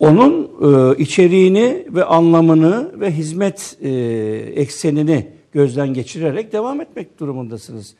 [0.04, 3.90] onun e, içeriğini ve anlamını ve hizmet e,
[4.56, 7.96] eksenini gözden geçirerek devam etmek durumundasınız.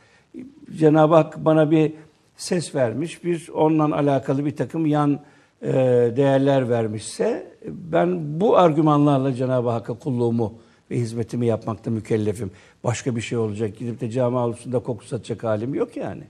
[0.78, 1.94] Cenab-ı Hak bana bir
[2.38, 5.20] ses vermiş, bir onunla alakalı bir takım yan
[5.62, 5.74] e,
[6.16, 10.54] değerler vermişse ben bu argümanlarla Cenab-ı Hakk'a kulluğumu
[10.92, 12.52] ve hizmetimi yapmakta mükellefim.
[12.84, 13.78] Başka bir şey olacak.
[13.78, 16.24] Gidip de cami avlusunda koku satacak halim yok yani.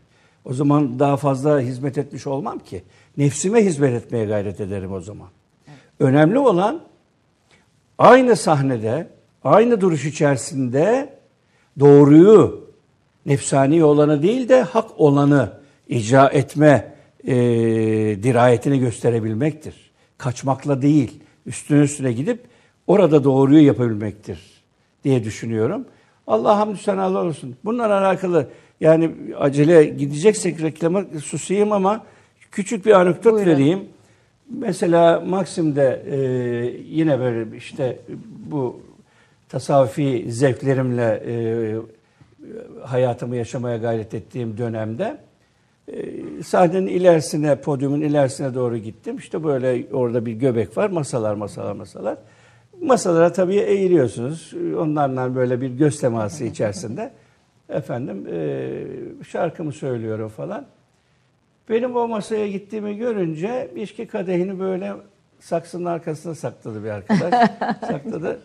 [0.45, 2.83] O zaman daha fazla hizmet etmiş olmam ki.
[3.17, 5.27] Nefsime hizmet etmeye gayret ederim o zaman.
[6.03, 6.81] Önemli olan
[7.97, 9.07] aynı sahnede,
[9.43, 11.09] aynı duruş içerisinde
[11.79, 12.69] doğruyu,
[13.25, 15.53] nefsani olanı değil de hak olanı
[15.87, 17.33] icra etme e,
[18.23, 19.91] dirayetini gösterebilmektir.
[20.17, 22.39] Kaçmakla değil, üstüne üstüne gidip
[22.87, 24.39] orada doğruyu yapabilmektir
[25.03, 25.85] diye düşünüyorum.
[26.27, 27.55] Allah hamdü senalar olsun.
[27.65, 28.47] Bununla alakalı
[28.79, 32.05] yani acele gideceksek reklama susayım ama
[32.51, 33.79] küçük bir anekdot vereyim.
[34.49, 36.17] Mesela Maksim'de e,
[36.89, 37.99] yine böyle işte
[38.51, 38.81] bu
[39.49, 41.33] tasavvufi zevklerimle e,
[42.81, 45.17] hayatımı yaşamaya gayret ettiğim dönemde
[45.87, 49.17] e, sahnenin ilerisine, podyumun ilerisine doğru gittim.
[49.17, 52.17] İşte böyle orada bir göbek var, masalar, masalar, masalar.
[52.81, 54.53] Masalara tabii eğiliyorsunuz.
[54.79, 57.11] Onlarla böyle bir göz teması içerisinde.
[57.69, 58.71] Efendim e,
[59.29, 60.65] şarkımı söylüyorum falan.
[61.69, 64.93] Benim o masaya gittiğimi görünce içki kadehini böyle
[65.39, 67.49] saksının arkasına sakladı bir arkadaş.
[67.87, 68.41] sakladı.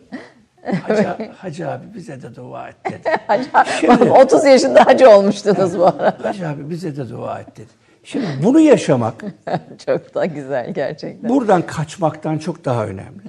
[0.83, 3.11] Hacı, hacı abi bize de dua et dedi.
[3.81, 6.19] Şimdi, 30 yaşında hacı olmuştunuz bu arada.
[6.23, 7.69] Hacı abi bize de dua et dedi.
[8.05, 9.25] Şimdi bunu yaşamak
[9.87, 11.31] çok da güzel gerçekten.
[11.31, 13.23] Buradan kaçmaktan çok daha önemli.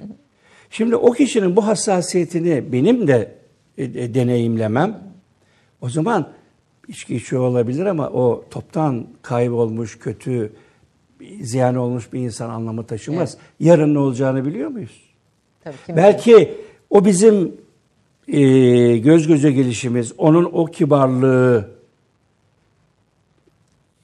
[0.70, 3.34] Şimdi o kişinin bu hassasiyetini benim de
[3.78, 4.98] e, e, deneyimlemem
[5.80, 6.28] o zaman
[6.90, 10.52] içki içiyor olabilir ama o toptan kaybolmuş, kötü,
[11.40, 13.34] ziyan olmuş bir insan anlamı taşımaz.
[13.34, 13.50] Evet.
[13.60, 15.00] Yarın ne olacağını biliyor muyuz?
[15.64, 16.50] Tabii, Belki bilir?
[16.90, 17.54] o bizim
[18.28, 18.40] e,
[18.96, 21.70] göz göze gelişimiz, onun o kibarlığı,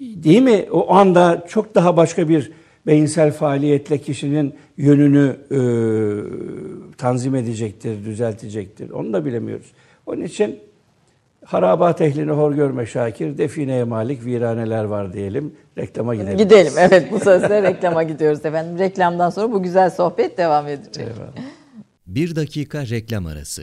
[0.00, 0.66] değil mi?
[0.70, 2.52] O anda çok daha başka bir
[2.86, 5.58] beyinsel faaliyetle kişinin yönünü e,
[6.96, 8.90] tanzim edecektir, düzeltecektir.
[8.90, 9.66] Onu da bilemiyoruz.
[10.06, 10.58] Onun için
[11.46, 15.54] harabat ehlini hor görme Şakir, defineye malik viraneler var diyelim.
[15.78, 16.38] Reklama gidelim.
[16.38, 18.78] Gidelim evet bu sözle reklama gidiyoruz efendim.
[18.78, 21.06] Reklamdan sonra bu güzel sohbet devam edecek.
[21.08, 21.32] Eyvallah.
[22.06, 23.62] Bir dakika reklam arası.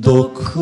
[0.00, 0.60] Dokunma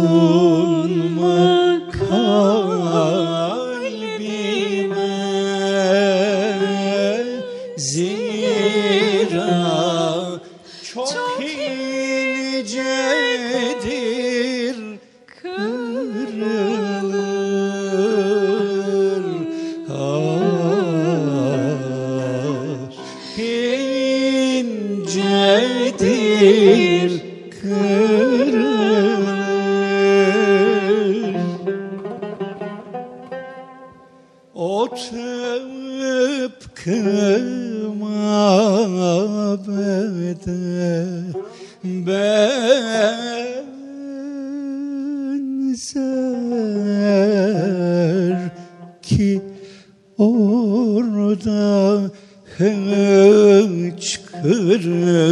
[54.69, 55.28] orada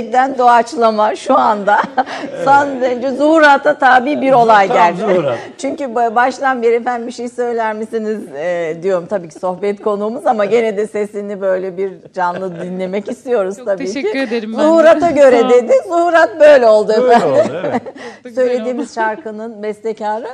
[0.00, 1.78] gerçekten doğaçlama şu anda
[2.44, 4.68] son derece zuhurata tabi bir olay
[4.98, 5.38] zuhurat.
[5.58, 10.26] Çünkü ba- baştan beri efendim bir şey söyler misiniz e, diyorum tabii ki sohbet konuğumuz
[10.26, 14.18] ama gene de sesini böyle bir canlı dinlemek istiyoruz Çok tabii teşekkür ki.
[14.18, 14.62] ederim ben de.
[14.64, 15.72] Zuhurata göre dedi.
[15.88, 17.32] Zuhurat böyle oldu Böyle efendim.
[17.34, 17.82] oldu evet.
[18.34, 20.26] Söylediğimiz şarkının bestekarı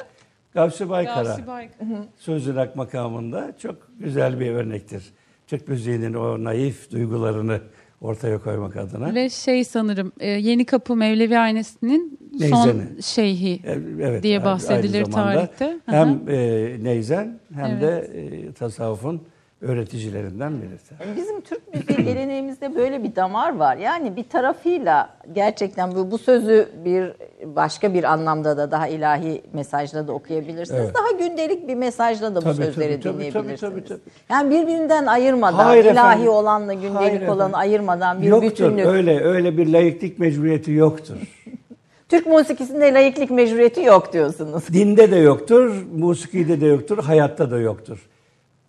[0.54, 1.88] Gavsi Baykara Gavsi Baykara.
[2.18, 5.12] Sözün Ak makamında çok güzel bir örnektir.
[5.46, 7.60] Türk müziğinin o naif duygularını
[8.02, 9.14] ortaya koymak adına.
[9.14, 12.18] Ve şey sanırım e, Yeni Kapı Mevlevi Ailesi'nin
[12.50, 13.60] son şeyhi.
[13.64, 13.72] E,
[14.02, 15.76] Evet, diye bahsedilir tarihte.
[15.86, 16.36] Hem e,
[16.82, 17.82] neyzen hem Evet.
[17.82, 19.22] de e, tasavvufun
[19.62, 20.94] öğreticilerinden birisi.
[21.16, 23.76] Bizim Türk müziği geleneğimizde böyle bir damar var.
[23.76, 27.12] Yani bir tarafıyla gerçekten bu, bu sözü bir
[27.44, 30.80] başka bir anlamda da daha ilahi mesajla da okuyabilirsiniz.
[30.84, 30.94] Evet.
[30.94, 33.60] Daha gündelik bir mesajla da bu Tabii, sözleri tabii, tabii, dinleyebilirsiniz.
[33.60, 34.00] tabii, tabii, tabii.
[34.30, 36.28] Yani birbirinden ayırmadan, Hayır ilahi efendim.
[36.32, 37.54] olanla gündelik Hayır olanı efendim.
[37.58, 38.86] ayırmadan bir yoktur bütünlük.
[38.86, 41.16] öyle öyle bir layıklık mecburiyeti yoktur.
[42.08, 44.64] Türk musikisinde layıklık mecburiyeti yok diyorsunuz.
[44.72, 48.08] Dinde de yoktur, musikide de yoktur, hayatta da yoktur.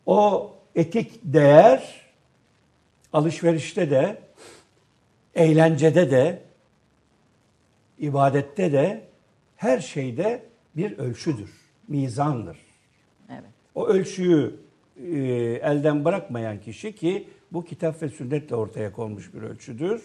[0.05, 2.01] O etik değer
[3.13, 4.21] alışverişte de,
[5.35, 6.41] eğlencede de,
[7.99, 9.03] ibadette de,
[9.55, 10.45] her şeyde
[10.75, 11.51] bir ölçüdür,
[11.87, 12.57] mizandır.
[13.29, 13.43] Evet.
[13.75, 14.55] O ölçüyü
[14.97, 15.19] e,
[15.61, 20.03] elden bırakmayan kişi ki bu kitap ve sünnetle ortaya konmuş bir ölçüdür.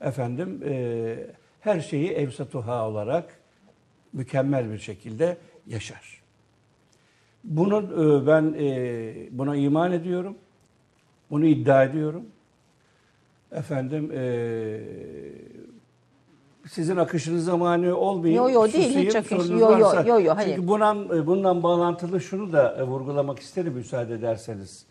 [0.00, 1.16] Efendim e,
[1.60, 3.40] her şeyi evsatuha olarak
[4.12, 5.36] mükemmel bir şekilde
[5.66, 6.17] yaşar.
[7.48, 10.36] Bunu e, ben e, buna iman ediyorum.
[11.30, 12.24] Bunu iddia ediyorum.
[13.52, 14.80] Efendim e,
[16.68, 18.42] sizin akışınıza mani olmayayım.
[18.42, 20.56] Yo, yo, değil, hiç akış- sorunuz yo, yo, yo, yo, hayır.
[20.56, 24.86] Çünkü bundan, bundan bağlantılı şunu da vurgulamak isterim müsaade ederseniz.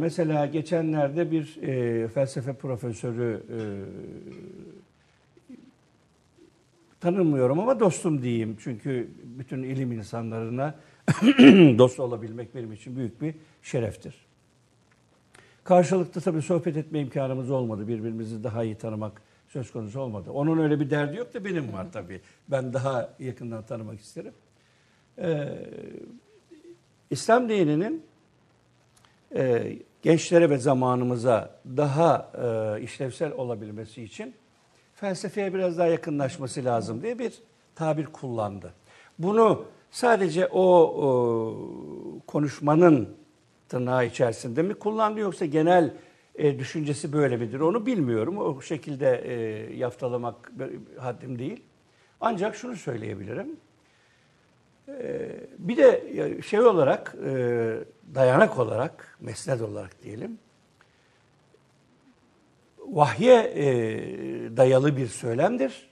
[0.00, 3.58] Mesela geçenlerde bir e, felsefe profesörü e,
[7.00, 8.56] tanımıyorum ama dostum diyeyim.
[8.60, 10.74] Çünkü bütün ilim insanlarına
[11.78, 14.14] dost olabilmek benim için büyük bir şereftir.
[15.64, 17.88] Karşılıklı tabii sohbet etme imkanımız olmadı.
[17.88, 20.30] Birbirimizi daha iyi tanımak söz konusu olmadı.
[20.30, 22.20] Onun öyle bir derdi yok da benim var tabii.
[22.48, 24.32] Ben daha yakından tanımak isterim.
[25.18, 25.48] Ee,
[27.10, 28.02] İslam dininin
[29.36, 34.34] e, gençlere ve zamanımıza daha e, işlevsel olabilmesi için
[34.94, 37.32] felsefeye biraz daha yakınlaşması lazım diye bir
[37.74, 38.72] tabir kullandı.
[39.18, 41.56] Bunu sadece o, o
[42.26, 43.08] konuşmanın
[43.68, 45.94] tırnağı içerisinde mi kullandı yoksa genel
[46.34, 48.38] e, düşüncesi böyle midir onu bilmiyorum.
[48.38, 49.34] O şekilde e,
[49.76, 50.52] yaftalamak
[50.98, 51.62] haddim değil.
[52.20, 53.56] Ancak şunu söyleyebilirim.
[54.88, 57.74] E, bir de şey olarak, e,
[58.14, 60.38] dayanak olarak, mesnet olarak diyelim,
[62.78, 63.66] vahye e,
[64.56, 65.88] dayalı bir söylemdir.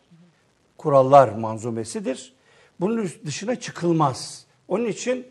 [0.78, 2.35] Kurallar manzumesidir.
[2.80, 4.46] Bunun dışına çıkılmaz.
[4.68, 5.26] Onun için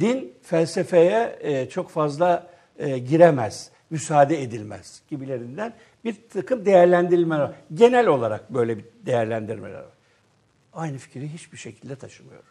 [0.00, 2.46] din felsefeye e, çok fazla
[2.78, 5.74] e, giremez, müsaade edilmez gibilerinden
[6.04, 7.52] bir takım değerlendirmeler var.
[7.74, 9.92] Genel olarak böyle bir değerlendirmeler var.
[10.72, 12.48] Aynı fikri hiçbir şekilde taşımıyorum.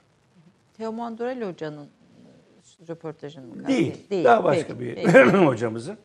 [0.78, 4.24] Teoman Durel Hoca'nın e, röportajını mı Değil, kastettin?
[4.24, 5.38] daha başka Peki, bir peki.
[5.46, 5.98] hocamızın.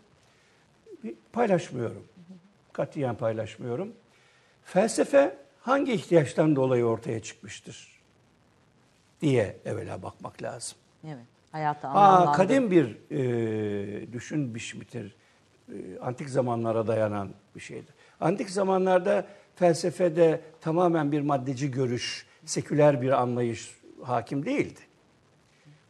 [1.04, 2.04] Bir paylaşmıyorum.
[2.72, 3.92] Katiyen paylaşmıyorum.
[4.64, 7.95] Felsefe hangi ihtiyaçtan dolayı ortaya çıkmıştır
[9.20, 10.78] diye evvela bakmak lazım.
[11.06, 11.24] Evet.
[11.52, 12.36] Hayatı Aa, anlamlandırmak.
[12.36, 15.16] kadim bir e, düşünmüş midir?
[15.68, 17.94] e, antik zamanlara dayanan bir şeydir.
[18.20, 23.70] Antik zamanlarda felsefede tamamen bir maddeci görüş, seküler bir anlayış
[24.02, 24.80] hakim değildi.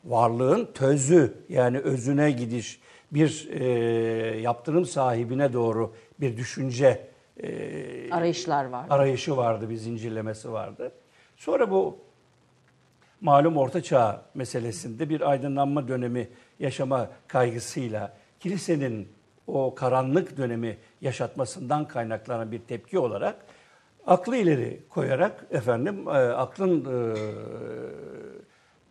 [0.04, 2.80] Varlığın tözü yani özüne gidiş,
[3.12, 3.64] bir e,
[4.40, 7.08] yaptırım sahibine doğru bir düşünce
[7.42, 8.86] e, Arayışlar var.
[8.90, 10.92] arayışı vardı, bir zincirlemesi vardı.
[11.36, 11.98] Sonra bu
[13.20, 19.08] malum Orta Çağ meselesinde bir aydınlanma dönemi yaşama kaygısıyla kilisenin
[19.46, 23.36] o karanlık dönemi yaşatmasından kaynaklanan bir tepki olarak
[24.06, 27.14] aklı ileri koyarak efendim e, aklın e,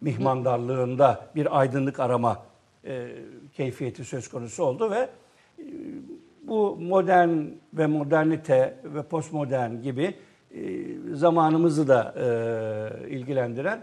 [0.02, 2.46] mihmandarlığında bir aydınlık arama
[2.86, 3.08] e,
[3.54, 5.10] keyfiyeti söz konusu oldu ve
[5.60, 5.64] e,
[6.48, 7.40] bu modern
[7.74, 10.16] ve modernite ve postmodern gibi
[10.52, 10.64] e,
[11.14, 13.82] zamanımızı da e, ilgilendiren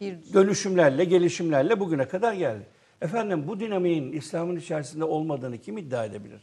[0.00, 2.66] Bir dönüşümlerle, gelişimlerle bugüne kadar geldi.
[3.02, 6.40] Efendim bu dinamiğin İslam'ın içerisinde olmadığını kim iddia edebilir?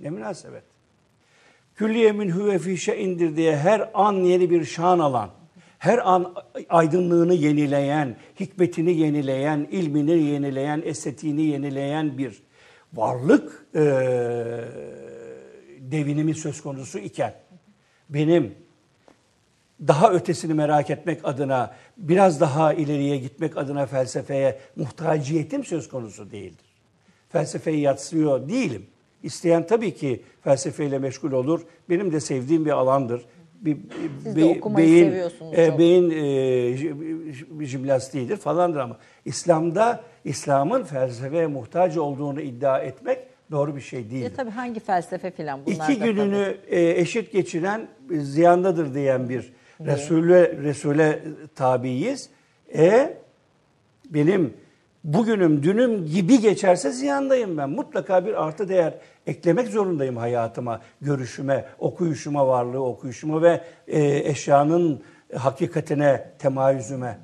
[0.00, 0.62] Ne münasebet.
[1.74, 5.30] Külliye minhü fi şeyindir diye her an yeni bir şan alan,
[5.78, 6.34] her an
[6.68, 12.42] aydınlığını yenileyen, hikmetini yenileyen, ilmini yenileyen, estetiğini yenileyen bir
[12.94, 13.80] varlık e,
[15.80, 17.34] devinimi söz konusu iken
[18.08, 18.54] benim
[19.88, 26.66] daha ötesini merak etmek adına, biraz daha ileriye gitmek adına felsefeye muhtaciyetim söz konusu değildir.
[27.28, 28.86] Felsefeyi yatsıyor değilim.
[29.22, 31.60] İsteyen tabii ki felsefeyle meşgul olur.
[31.90, 33.22] Benim de sevdiğim bir alandır.
[33.60, 33.76] Bir,
[34.22, 35.78] Siz de okumayı seviyorsunuz e, çok.
[35.78, 43.18] beyin e, jimnastiğidir falandır ama İslam'da İslam'ın felsefeye muhtaç olduğunu iddia etmek
[43.50, 44.32] doğru bir şey ya değildir.
[44.36, 46.14] tabii hangi felsefe filan bunlar İki da tabii.
[46.14, 51.22] gününü e, eşit geçiren e, ziyandadır diyen bir Resul'e, Resul'e
[51.54, 52.30] tabiiyiz.
[52.74, 53.18] E
[54.10, 54.54] benim
[55.04, 57.70] bugünüm dünüm gibi geçerse ziyandayım ben.
[57.70, 58.94] Mutlaka bir artı değer
[59.26, 65.00] eklemek zorundayım hayatıma, görüşüme, okuyuşuma, varlığı okuyuşuma ve e, eşyanın
[65.34, 67.18] hakikatine, temayüzüme.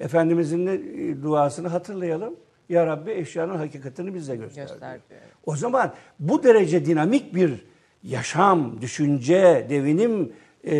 [0.00, 2.36] Efendimizin de, e, duasını hatırlayalım.
[2.68, 4.62] Ya Rabbi eşyanın hakikatini bize göster.
[4.62, 5.00] Göster diyor.
[5.10, 5.20] diyor.
[5.46, 7.64] O zaman bu derece dinamik bir
[8.02, 10.32] yaşam, düşünce, devinim
[10.66, 10.74] e,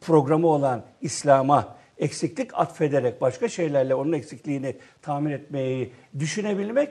[0.00, 6.90] programı olan İslam'a eksiklik atfederek başka şeylerle onun eksikliğini tamir etmeyi düşünebilmek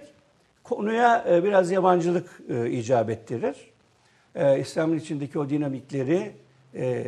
[0.63, 3.55] konuya e, biraz yabancılık e, icap ettirir.
[4.35, 6.31] E, İslam'ın içindeki o dinamikleri
[6.75, 7.05] e,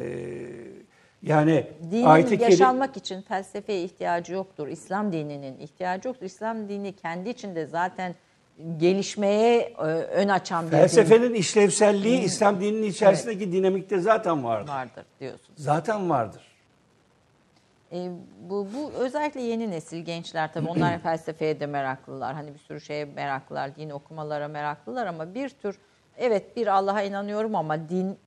[1.21, 4.67] yani Dinin ayet-i keri- yaşanmak için felsefeye ihtiyacı yoktur.
[4.67, 6.25] İslam dininin ihtiyacı yoktur.
[6.25, 8.15] İslam dini kendi içinde zaten
[8.77, 14.71] gelişmeye e, ön açan bir din felsefenin işlevselliği İslam dininin içerisindeki dinamikte zaten vardır.
[14.71, 15.59] vardır diyorsunuz.
[15.63, 16.41] Zaten vardır.
[17.91, 18.09] E,
[18.49, 22.33] bu, bu özellikle yeni nesil gençler tabii onlar felsefeye de meraklılar.
[22.33, 25.79] Hani bir sürü şeye meraklılar, din okumalara meraklılar ama bir tür
[26.17, 28.17] evet bir Allah'a inanıyorum ama din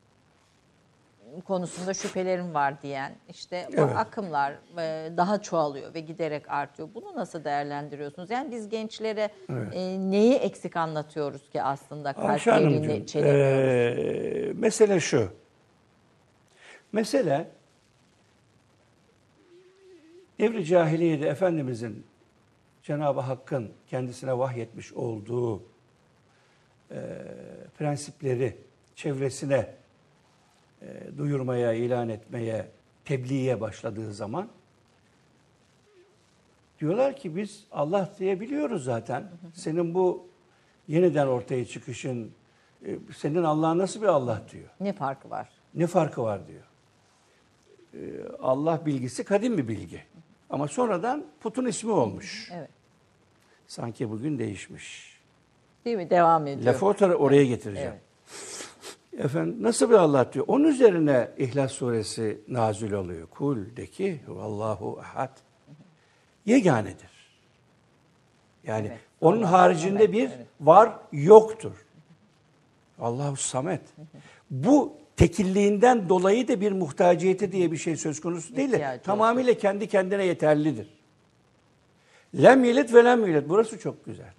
[1.47, 3.97] konusunda şüphelerim var diyen işte bu Evet.
[3.97, 6.89] akımlar e, daha çoğalıyor ve giderek artıyor.
[6.95, 8.31] Bunu nasıl değerlendiriyorsunuz?
[8.31, 9.29] Yani biz gençlere
[9.73, 14.59] e, neyi eksik anlatıyoruz ki aslında kalplerini Hanımcığım, çelemiyoruz?
[14.61, 15.29] mesele şu.
[16.93, 17.51] Mesele
[20.39, 22.07] devri cahiliyede Efendimizin
[22.83, 25.63] Cenab-ı Hakk'ın kendisine vahyetmiş olduğu
[26.91, 26.99] eee,
[27.79, 28.57] prensipleri
[28.95, 29.75] çevresine
[30.83, 32.67] eee, duyurmaya, ilan etmeye,
[33.05, 34.49] tebliğe başladığı zaman
[36.81, 39.31] diyorlar ki biz Allah diyebiliyoruz zaten.
[39.55, 40.27] Senin bu
[40.89, 42.33] yeniden ortaya çıkışın,
[42.87, 44.69] e, senin Allah nasıl bir Allah diyor.
[44.81, 45.49] Ne farkı var?
[45.75, 46.65] Ne farkı var diyor.
[47.95, 47.99] E,
[48.43, 50.03] Allah bilgisi kadim bir bilgi.
[50.51, 52.51] Ama sonradan putun ismi olmuş.
[52.55, 52.71] Evet.
[53.67, 55.19] Sanki bugün değişmiş.
[55.85, 56.11] Değil mi?
[56.11, 56.75] Devam ediyor.
[56.75, 57.95] Lafı oraya getireceğim.
[59.19, 60.45] Efendim nasıl bir Allah diyor.
[60.49, 63.27] Onun üzerine İhlas suresi nazil oluyor.
[63.27, 65.37] Kul de ki Allahu ahad.
[66.47, 67.11] Yeganedir.
[68.65, 68.99] Yani Evet.
[69.21, 70.47] onun Allah haricinde samet, bir evet.
[70.61, 71.73] var yoktur.
[72.99, 73.81] Allahu samet.
[74.51, 79.89] Bu tekilliğinden dolayı da bir muhtaciyeti diye bir şey söz konusu değil de tamamıyla kendi
[79.89, 80.89] kendine yeterlidir.
[82.43, 83.49] Lem yelit ve lem yulet.
[83.49, 84.33] Burası çok güzel.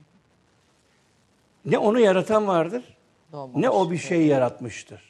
[1.65, 2.83] Ne onu yaratan vardır,
[3.31, 3.61] Doğmamış.
[3.61, 5.09] ne o bir şey yaratmıştır.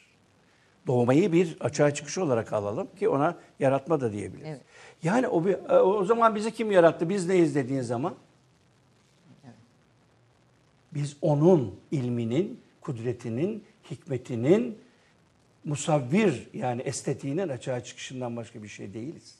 [0.87, 4.49] Doğmayı bir açığa çıkış olarak alalım ki ona yaratma da diyebiliriz.
[4.49, 4.61] Evet.
[5.03, 8.15] Yani o, bir, e, o zaman bizi kim yarattı, biz neyiz dediğin zaman
[10.93, 14.77] biz onun ilminin, kudretinin, hikmetinin
[15.63, 19.35] musavvir yani estetiğinin açığa çıkışından başka bir şey değiliz.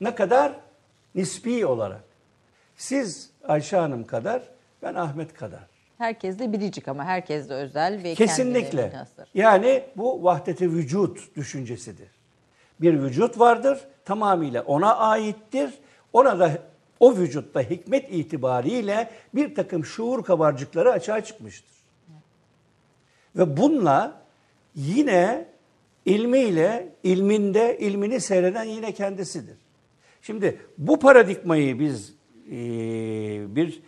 [0.00, 0.60] Ne kadar?
[1.14, 2.04] Nispi olarak.
[2.76, 4.42] Siz Ayşe Hanım kadar
[4.82, 5.69] Ben Ahmet kadar.
[6.00, 8.92] Herkes de biricik ama herkes de özel ve Kesinlikle.
[9.34, 12.08] Yani bu vahdeti vücut düşüncesidir.
[12.80, 15.70] Bir vücut vardır, tamamıyla ona aittir.
[16.12, 16.58] Ona da
[17.00, 21.76] o vücutta hikmet itibariyle bir takım şuur kabarcıkları açığa çıkmıştır.
[23.36, 24.22] Ve bununla
[24.74, 25.48] yine
[26.04, 29.58] ilmiyle, ilminde, ilmini seyreden yine kendisidir.
[30.22, 32.14] Şimdi bu paradigmayı biz
[32.46, 32.56] e,
[33.56, 33.82] bir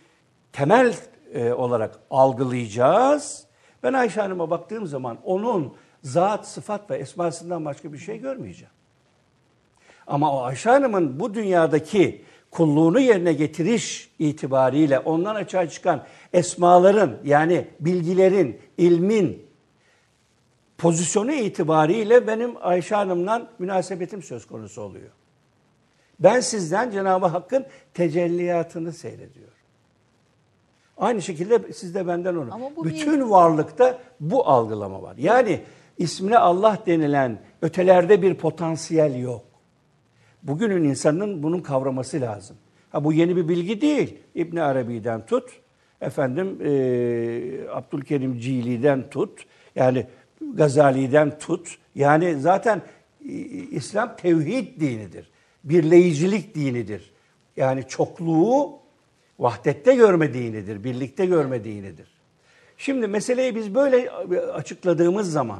[0.51, 0.93] temel
[1.33, 3.43] e, olarak algılayacağız.
[3.83, 5.73] Ben Ayşe Hanım'a baktığım zaman onun
[6.03, 8.73] zat, sıfat ve esmasından başka bir şey görmeyeceğim.
[10.07, 12.21] Ama o Ayşe Hanım'ın bu dünyadaki
[12.51, 16.03] kulluğunu yerine getiriş itibariyle ondan açığa çıkan
[16.33, 19.45] esmaların yani bilgilerin, ilmin
[20.77, 25.09] pozisyonu itibariyle benim Ayşe Hanım'la münasebetim söz konusu oluyor.
[26.19, 29.52] Ben sizden Cenab-ı Hakk'ın tecelliyatını seyrediyorum.
[30.97, 32.49] Aynı şekilde siz de benden onu.
[32.75, 35.15] Bu bir- Bütün varlıkta bu algılama var.
[35.17, 35.59] Yani
[35.97, 39.41] ismine Allah denilen ötelerde bir potansiyel yok.
[40.43, 42.57] Bugünün insanının bunun kavraması lazım.
[42.91, 44.17] Ha bu yeni bir bilgi değil.
[44.35, 45.49] İbn Arabi'den tut,
[46.01, 50.05] efendim e, Abdülkerim Cili'den tut, yani
[50.53, 51.77] Gazali'den tut.
[51.95, 52.81] Yani zaten
[53.29, 53.31] e,
[53.71, 55.29] İslam tevhid dinidir.
[55.63, 57.13] Birleyicilik dinidir.
[57.57, 58.69] Yani çokluğu
[59.43, 62.07] vahdette görme dinidir, birlikte görme dinidir.
[62.77, 64.11] Şimdi meseleyi biz böyle
[64.53, 65.59] açıkladığımız zaman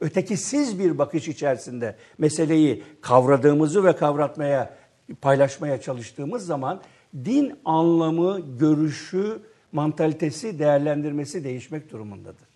[0.00, 4.76] ötekisiz bir bakış içerisinde meseleyi kavradığımızı ve kavratmaya,
[5.20, 6.80] paylaşmaya çalıştığımız zaman
[7.14, 9.40] din anlamı, görüşü,
[9.72, 12.48] mantalitesi, değerlendirmesi değişmek durumundadır.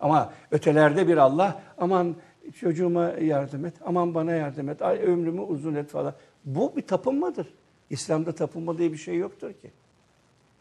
[0.00, 2.16] Ama ötelerde bir Allah aman
[2.60, 6.14] çocuğuma yardım et, aman bana yardım et, ay ömrümü uzun et falan.
[6.44, 7.46] Bu bir tapınmadır.
[7.90, 9.70] İslam'da tapınma diye bir şey yoktur ki.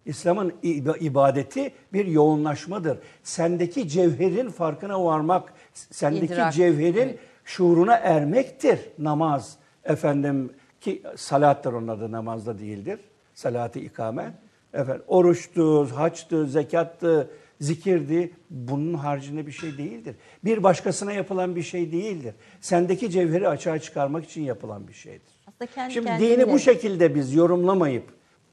[0.06, 2.98] İslam'ın ib- ibadeti bir yoğunlaşmadır.
[3.24, 6.54] Sendeki cevherin farkına varmak, sendeki İdrak.
[6.54, 7.20] cevherin Evet.
[7.46, 9.56] şuuruna ermektir namaz.
[9.84, 10.52] Efendim
[10.82, 13.00] ki salattır onun adı namazda değildir.
[13.34, 14.34] Salatı ikame.
[14.74, 17.30] Efendim oruçtu, haçtı, zekattı,
[17.62, 18.32] zikirdi.
[18.50, 20.16] Bunun haricinde bir şey değildir.
[20.46, 22.34] Bir başkasına yapılan bir şey değildir.
[22.62, 25.34] Sendeki cevheri açığa çıkarmak için yapılan bir şeydir.
[25.76, 28.04] Kendi Şimdi dini bu şekilde biz yorumlamayıp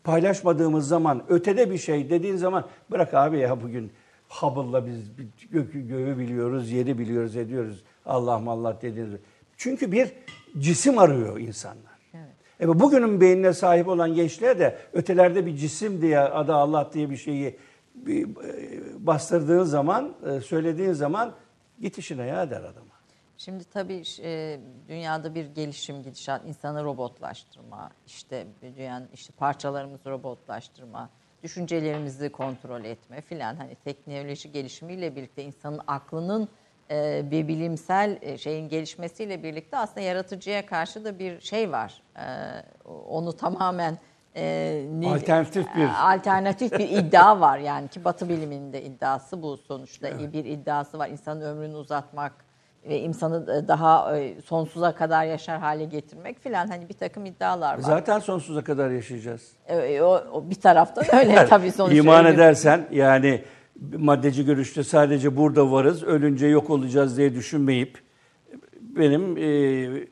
[0.05, 3.92] paylaşmadığımız zaman ötede bir şey dediğin zaman bırak abi ya bugün
[4.28, 5.11] Hubble'la biz
[5.51, 7.82] gökü göğü biliyoruz, yeri biliyoruz, ediyoruz.
[8.07, 9.20] Allah Allah dediğiniz.
[9.57, 10.12] Çünkü bir
[10.59, 12.01] cisim arıyor insanlar.
[12.14, 12.24] Evet.
[12.61, 17.16] E bugünün beynine sahip olan gençler de ötelerde bir cisim diye adı Allah diye bir
[17.16, 17.57] şeyi
[18.09, 18.26] e,
[18.98, 21.32] bastırdığın zaman, e, söylediğin zaman
[21.80, 22.89] git işine ya der adama.
[23.45, 31.11] Şimdi tabii e, dünyada bir gelişim gidişat, insanı robotlaştırma, işte dünyanın işte parçalarımızı robotlaştırma,
[31.43, 36.49] düşüncelerimizi kontrol etme filan hani teknoloji gelişimiyle birlikte insanın aklının
[36.91, 42.03] e, bir bilimsel e, şeyin gelişmesiyle birlikte aslında yaratıcıya karşı da bir şey var.
[42.16, 42.24] E,
[43.09, 43.99] onu tamamen
[44.36, 47.59] e, ne- Alternatif bir- alternatif bir iddia var.
[47.59, 50.32] Yani ki Batı biliminde iddiası bu sonuçta.
[50.32, 51.09] Bir iddiası var.
[51.09, 52.49] İnsanın ömrünü uzatmak
[52.88, 57.80] insanı daha e, sonsuza kadar yaşar hale getirmek filan hani bir takım iddialar var.
[57.82, 59.52] Zaten sonsuza kadar yaşayacağız.
[59.66, 61.96] E, o, o bir taraftan öyle tabii sonuçta.
[61.96, 63.44] İman öyle- edersen yani
[63.98, 67.98] maddeci görüşte sadece burada varız, ölünce yok olacağız diye düşünmeyip
[68.80, 70.08] benim e,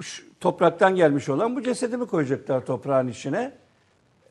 [0.00, 3.52] şu- topraktan gelmiş olan bu cesedimi koyacaklar toprağın içine.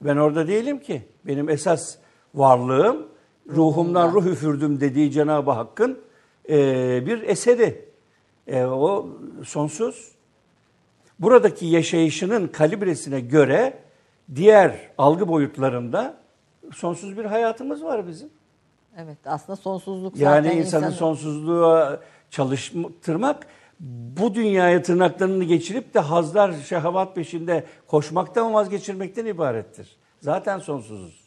[0.01, 1.01] Ben orada değilim ki.
[1.25, 1.95] Benim esas
[2.35, 3.07] varlığım
[3.49, 5.99] ruhumdan ruh üfürdüm dediği Cenab-ı Hakk'ın
[6.49, 6.55] e,
[7.05, 7.85] bir eseri.
[8.47, 9.09] E, o
[9.45, 10.11] sonsuz.
[11.19, 13.73] Buradaki yaşayışının kalibresine göre
[14.35, 16.17] diğer algı boyutlarında
[16.73, 18.29] sonsuz bir hayatımız var bizim.
[18.97, 23.47] Evet aslında sonsuzluk Yani zaten insanı insanın- sonsuzluğa çalıştırmak
[24.19, 29.97] bu dünyaya tırnaklarını geçirip de hazlar, şehavat peşinde koşmaktan vazgeçirmekten ibarettir.
[30.19, 31.22] Zaten sonsuzuz.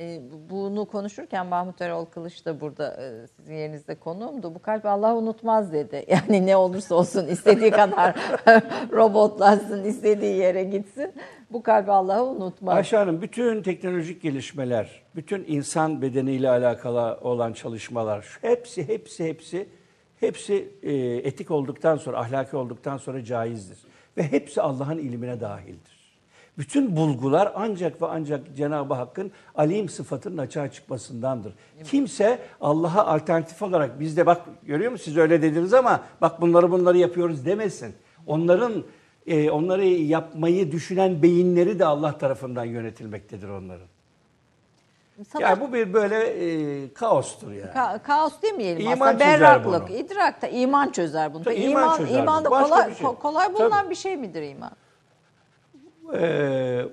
[0.00, 4.54] E, bu- bunu konuşurken Mahmut Erol Kılıç da burada e, sizin yerinizde konuğumdu.
[4.54, 6.04] Bu kalp Allah unutmaz dedi.
[6.08, 8.14] Yani ne olursa olsun istediği kadar
[8.92, 11.12] robotlaşsın, istediği yere gitsin.
[11.52, 12.76] Bu kalp Allah'ı unutmaz.
[12.76, 19.68] Ayşe Hanım bütün teknolojik gelişmeler, bütün insan bedeniyle alakalı olan çalışmalar, hepsi hepsi hepsi
[20.20, 20.92] hepsi e,
[21.28, 23.78] etik olduktan sonra, ahlaki olduktan sonra caizdir.
[24.16, 25.97] Ve hepsi Allah'ın ilmine dahildir.
[26.58, 31.52] Bütün bulgular ancak ve ancak Cenab-ı Hakk'ın alim sıfatının açığa çıkmasındandır.
[31.84, 36.70] Kimse Allah'a alternatif olarak biz de bak görüyor musunuz siz öyle dediniz ama bak bunları
[36.70, 37.94] bunları yapıyoruz demesin.
[38.26, 38.84] Onların
[39.26, 43.86] e, onları yapmayı düşünen beyinleri de Allah tarafından yönetilmektedir onların.
[45.32, 47.70] Sabah- Yani bu bir böyle e, kaostur yani.
[47.70, 49.20] Ka- kaos demeyelim İman aslında.
[49.20, 51.42] Berraklık, idrak da iman çözer bunu.
[51.44, 53.06] Tabii iman iman, çözer iman da kolay, şey.
[53.06, 53.90] ko- kolay bulunan Tabii.
[53.90, 54.70] bir şey midir iman?
[56.14, 56.86] Ee,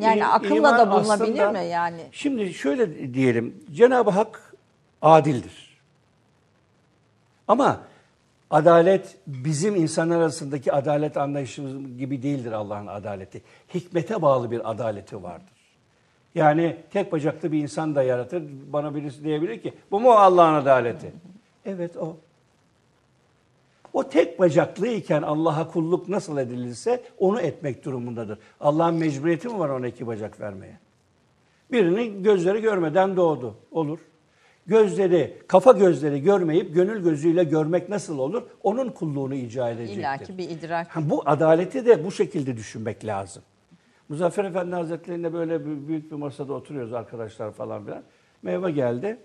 [0.00, 2.00] Yani akılla da bulunabilir aslında- mi yani?
[2.12, 3.64] Şimdi şöyle diyelim.
[3.72, 4.54] Cenab-ı Hak
[5.02, 5.80] adildir.
[7.48, 7.80] Ama
[8.50, 13.42] adalet bizim insanlar arasındaki adalet anlayışımız gibi değildir Allah'ın adaleti.
[13.74, 15.58] Hikmete bağlı bir adaleti vardır.
[16.34, 18.42] Yani tek bacaklı bir insan da yaratır.
[18.72, 21.12] Bana birisi diyebilir ki bu mu Allah'ın adaleti?
[21.66, 22.16] Evet o.
[23.98, 28.38] O tek bacaklıyken Allah'a kulluk nasıl edilirse onu etmek durumundadır.
[28.60, 30.78] Allah'ın mecburiyeti mi var ona iki bacak vermeye?
[31.72, 33.54] Birinin gözleri görmeden doğdu.
[33.70, 33.98] Olur.
[34.66, 38.42] Gözleri, kafa gözleri görmeyip gönül gözüyle görmek nasıl olur?
[38.62, 40.00] Onun kulluğunu icra edecektir.
[40.00, 40.96] İlla ki bir idrak.
[40.96, 43.42] Ha, bu adaleti de bu şekilde düşünmek lazım.
[44.08, 48.02] Muzaffer Efendi Hazretleri'nde böyle büyük bir masada oturuyoruz arkadaşlar falan filan.
[48.42, 49.18] Meyve geldi.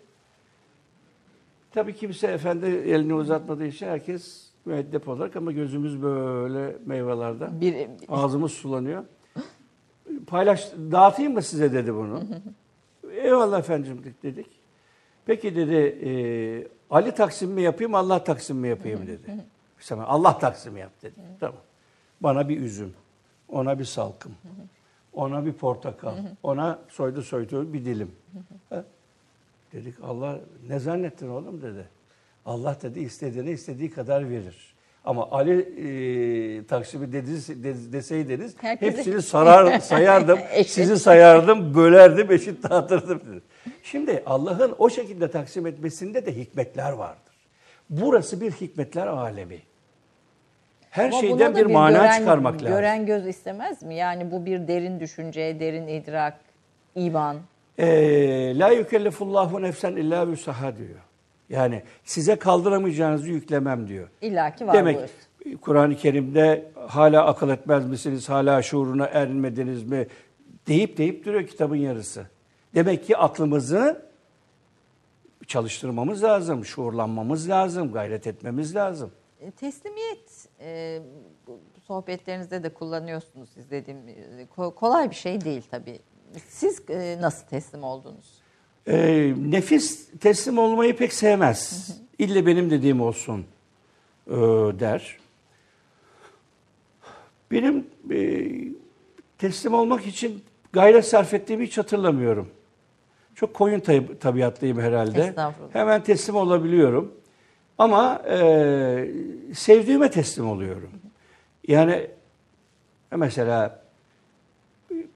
[1.72, 7.62] Tabii kimse efendi elini uzatmadığı için herkes müeddep olarak ama gözümüz böyle meyvelerde.
[7.62, 9.04] Bir, Ağzımız sulanıyor.
[10.28, 12.24] Paylaş, dağıtayım mı size dedi bunu.
[13.12, 14.48] Eyvallah efendim dedik.
[15.26, 16.12] Peki dedi e,
[16.90, 19.46] Ali taksim mi yapayım Allah taksim mi yapayım dedi.
[19.80, 21.20] Sana Allah taksimi yap dedi.
[21.40, 21.62] Tamam.
[22.22, 22.94] Bana bir üzüm,
[23.50, 24.32] ona bir salkım,
[25.14, 28.12] ona bir portakal, ona soydu soydu bir dilim.
[28.70, 28.84] Ha?
[29.74, 30.40] Dedik Allah
[30.70, 31.88] ne zannettin oğlum dedi.
[32.46, 34.74] Allah dedi istediğine istediği kadar verir.
[35.06, 37.32] Ama Ali e, Taksim'i dedi,
[37.64, 43.42] de- deseydiniz Herkese- hepsini sarar, sayardım, sizi sayardım, bölerdim, eşit dağıtırdım dedi.
[43.84, 47.34] Şimdi Allah'ın o şekilde taksim etmesinde de hikmetler vardır.
[47.90, 49.60] Burası bir hikmetler alemi.
[50.90, 52.68] Her Ama şeyden da bir, mana gören- çıkarmak lazım.
[52.68, 53.96] Gören göz istemez mi?
[53.96, 56.40] Yani bu bir derin düşünce, derin idrak,
[56.96, 57.38] iman.
[57.78, 61.00] Ee, La yükellefullahu nefsen illa vüsaha diyor.
[61.50, 64.10] Yani size kaldıramayacağınızı yüklemem diyor.
[64.22, 64.98] İlla ki var Demek
[65.46, 65.58] bu.
[65.62, 70.08] Kur'an-ı Kerim'de hala akıl etmez misiniz, hala şuuruna ermediniz mi
[70.68, 72.26] deyip deyip duruyor kitabın yarısı.
[72.76, 74.06] Demek ki aklımızı
[75.48, 79.12] çalıştırmamız lazım, şuurlanmamız lazım, gayret etmemiz lazım.
[79.42, 81.02] E, Teslimiyet e,
[81.88, 83.98] sohbetlerinizde de kullanıyorsunuz izlediğim.
[84.08, 86.00] e, ko- Kolay bir şey değil tabii.
[86.48, 88.43] Siz e, nasıl teslim oldunuz?
[88.88, 91.90] Ee, nefis teslim olmayı pek sevmez.
[92.20, 93.46] İlle benim dediğim olsun
[94.28, 94.32] e,
[94.80, 95.18] der.
[97.52, 98.48] Benim e,
[99.38, 102.50] teslim olmak için gayret sarf ettiğimi hiç hatırlamıyorum.
[103.36, 105.34] Çok koyun tab- tabiatlıyım herhalde.
[105.74, 107.12] Hemen teslim olabiliyorum.
[107.78, 109.12] Ama e,
[109.54, 110.90] sevdiğime teslim oluyorum.
[111.68, 112.08] Yani
[113.16, 113.84] mesela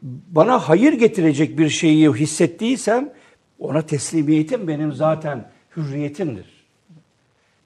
[0.01, 3.13] bana hayır getirecek bir şeyi hissettiysem
[3.60, 6.68] ona teslimiyetim benim zaten hürriyetimdir.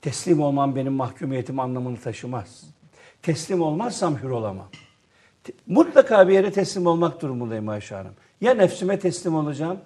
[0.01, 2.63] Teslim olmam benim mahkumiyetim anlamını taşımaz.
[3.21, 4.67] Teslim olmazsam hür olamam.
[5.67, 8.13] Mutlaka bir yere teslim olmak durumundayım Ayşe Hanım.
[8.41, 9.79] Ya nefsime teslim olacağım,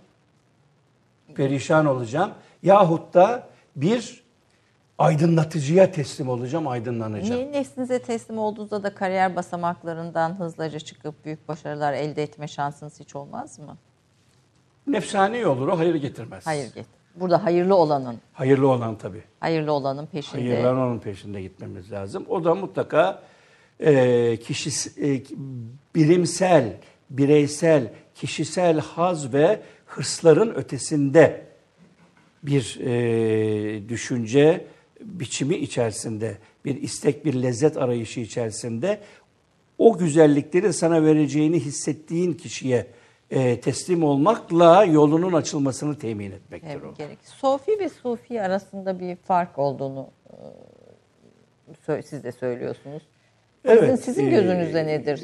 [1.35, 2.31] perişan olacağım.
[2.63, 4.23] Yahut da bir
[4.97, 7.41] aydınlatıcıya teslim olacağım, aydınlanacağım.
[7.41, 13.15] Niye nefsinize teslim olduğunuzda da kariyer basamaklarından hızlıca çıkıp büyük başarılar elde etme şansınız hiç
[13.15, 13.77] olmaz mı?
[14.87, 16.47] Nefsani olur o, hayır getirmez.
[16.47, 16.85] Hayır get.
[17.15, 19.23] Burada hayırlı olanın, Hayırlı olan tabii.
[19.39, 20.41] hayırlı olanın peşinde.
[20.41, 22.25] Hayırların onun peşinde gitmemiz lazım.
[22.29, 23.23] O da mutlaka
[23.79, 25.23] e, kişis, e,
[25.95, 26.77] birimsel,
[27.09, 31.45] bireysel, kişisel haz ve hırsların ötesinde
[32.43, 34.65] bir e, düşünce
[35.01, 38.99] biçimi içerisinde, bir istek, bir lezzet arayışı içerisinde
[39.77, 42.87] o güzellikleri sana vereceğini hissettiğin kişiye
[43.31, 46.95] e, teslim olmakla yolunun açılmasını temin etmektir Evet, o.
[46.97, 47.17] gerek.
[47.23, 50.07] Sofi ve Sufi arasında bir fark olduğunu
[51.87, 53.03] e, siz de söylüyorsunuz.
[53.65, 55.23] Sizin, Evet, sizin e, gözünüzde nedir?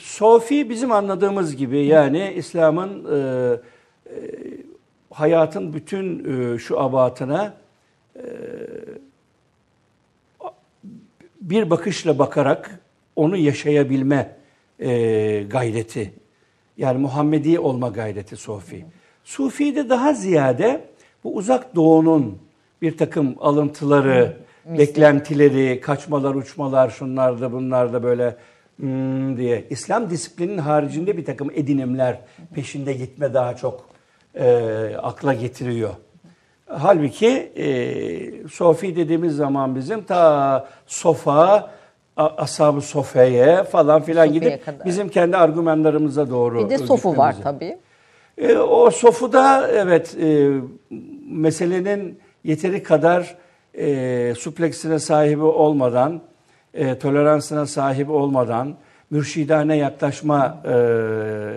[0.00, 3.16] Sofi bizim anladığımız gibi yani İslam'ın e,
[4.06, 4.14] e,
[5.10, 6.24] hayatın bütün
[6.54, 7.54] e, şu abatına
[8.16, 8.22] e,
[11.40, 12.80] bir bakışla bakarak
[13.16, 14.36] onu yaşayabilme
[14.78, 16.14] e, gayreti.
[16.76, 18.84] Yani Muhammedi olma gayreti Sofi.
[19.24, 20.84] Sufi'de daha ziyade
[21.24, 22.38] bu uzak doğunun
[22.82, 28.36] bir takım alıntıları, beklentileri, kaçmalar, uçmalar, şunlar da bunlar da böyle
[28.76, 32.18] hmm diye İslam disiplinin haricinde bir takım edinimler
[32.54, 33.88] peşinde gitme daha çok
[34.34, 34.46] e,
[35.02, 35.94] akla getiriyor.
[36.66, 41.70] Halbuki e, Sofi dediğimiz zaman bizim ta Sofa,
[42.16, 44.86] Ashab-ı Sofe'ye falan filan Sofi'ye gidip kadar.
[44.86, 47.78] bizim kendi argümanlarımıza doğru Bir de sofu var tabii.
[48.38, 50.50] E, o sofuda evet e,
[51.30, 53.36] meselenin yeteri kadar
[53.78, 56.20] e, supleksine sahibi olmadan,
[56.74, 58.76] e, toleransına sahip olmadan,
[59.10, 60.72] mürşidane yaklaşma e,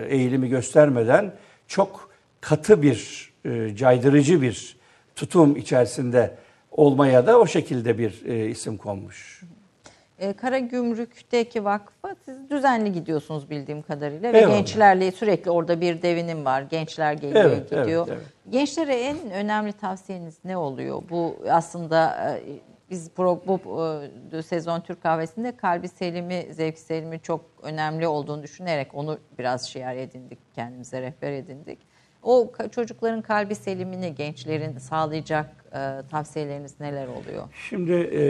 [0.08, 1.32] eğilimi göstermeden
[1.68, 4.76] çok katı bir, e, caydırıcı bir
[5.16, 6.34] tutum içerisinde
[6.70, 9.42] olmaya da o şekilde bir e, isim konmuş.
[10.18, 14.32] E, Karagümrük'teki vakfa siz düzenli gidiyorsunuz bildiğim kadarıyla.
[14.32, 14.56] Ve Eyvallah.
[14.56, 16.62] gençlerle sürekli orada bir devinim var.
[16.62, 18.06] Gençler geliyor Evet, gidiyor.
[18.10, 21.02] evet, Gençlere en önemli tavsiyeniz ne oluyor?
[21.10, 22.42] Bu aslında e,
[22.90, 23.90] biz bu
[24.32, 29.96] e, sezon Türk kahvesinde kalbi selimi, zevki selimi çok önemli olduğunu düşünerek onu biraz şiar
[29.96, 31.78] edindik, kendimize rehber edindik.
[32.22, 37.48] O çocukların kalbi selimini gençlerin sağlayacak e, tavsiyeleriniz neler oluyor?
[37.68, 38.22] Şimdi e,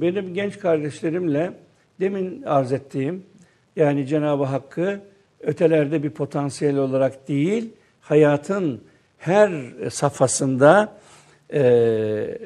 [0.00, 1.52] benim genç kardeşlerimle
[2.00, 3.24] demin arz ettiğim
[3.76, 5.00] yani Cenab-ı Hakk'ı
[5.40, 8.84] ötelerde bir potansiyel olarak değil, hayatın
[9.18, 9.50] her
[9.90, 10.96] safhasında
[11.52, 12.38] e,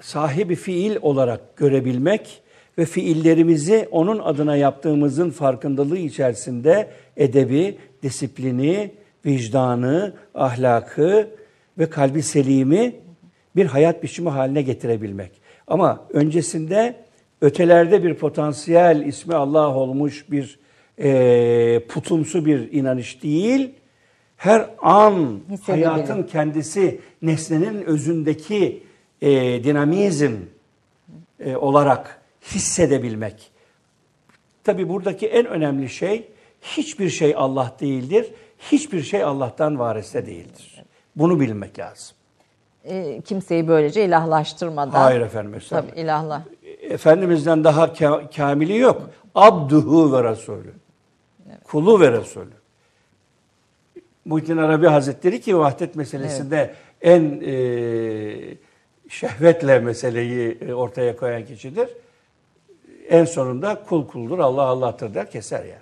[0.00, 2.42] sahibi fiil olarak görebilmek
[2.78, 8.90] ve fiillerimizi onun adına yaptığımızın farkındalığı içerisinde edebi, disiplini,
[9.26, 11.28] vicdanı, ahlakı
[11.78, 12.94] ve kalbi selimi
[13.56, 15.32] bir hayat biçimi haline getirebilmek.
[15.66, 16.96] Ama öncesinde
[17.40, 20.58] ötelerde bir potansiyel ismi Allah olmuş bir
[20.98, 23.74] e, putumsu bir inanış değil,
[24.36, 28.82] her an hayatın kendisi nesnenin özündeki
[29.20, 29.30] e,
[29.64, 30.32] dinamizm
[31.40, 32.20] e, olarak
[32.54, 33.50] hissedebilmek.
[34.64, 36.28] Tabi buradaki en önemli şey
[36.62, 38.32] hiçbir şey Allah değildir.
[38.58, 40.84] Hiçbir şey Allah'tan variste değildir.
[41.16, 42.16] Bunu bilmek lazım.
[42.84, 44.98] E, kimseyi böylece ilahlaştırmadan.
[45.00, 45.54] Hayır efendim.
[45.54, 45.90] estağfurullah.
[45.92, 46.44] Tabii ilahla.
[46.82, 49.10] Efendimizden daha ka- kamili yok.
[49.34, 50.72] Abduhu ve Resulü.
[51.64, 52.50] Kulu ve Resulü.
[54.24, 57.54] Muhittin Arabi Hazretleri ki vahdet meselesinde en e,
[59.08, 61.88] şehvetle meseleyi e, ortaya koyan kişidir.
[63.08, 65.80] En sonunda kul kuldur, Allah Allah'tır der keser yani.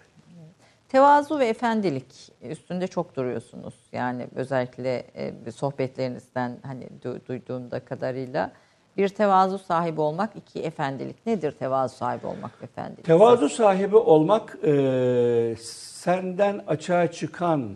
[0.88, 3.74] Tevazu ve efendilik üstünde çok duruyorsunuz.
[3.92, 5.04] Yani özellikle
[5.46, 8.52] e, sohbetlerinizden hani du- duyduğumda kadarıyla
[8.96, 11.26] bir tevazu sahibi olmak, iki efendilik.
[11.26, 13.04] Nedir tevazu sahibi olmak efendilik?
[13.04, 17.74] Tevazu sahibi olmak e, senden açığa çıkan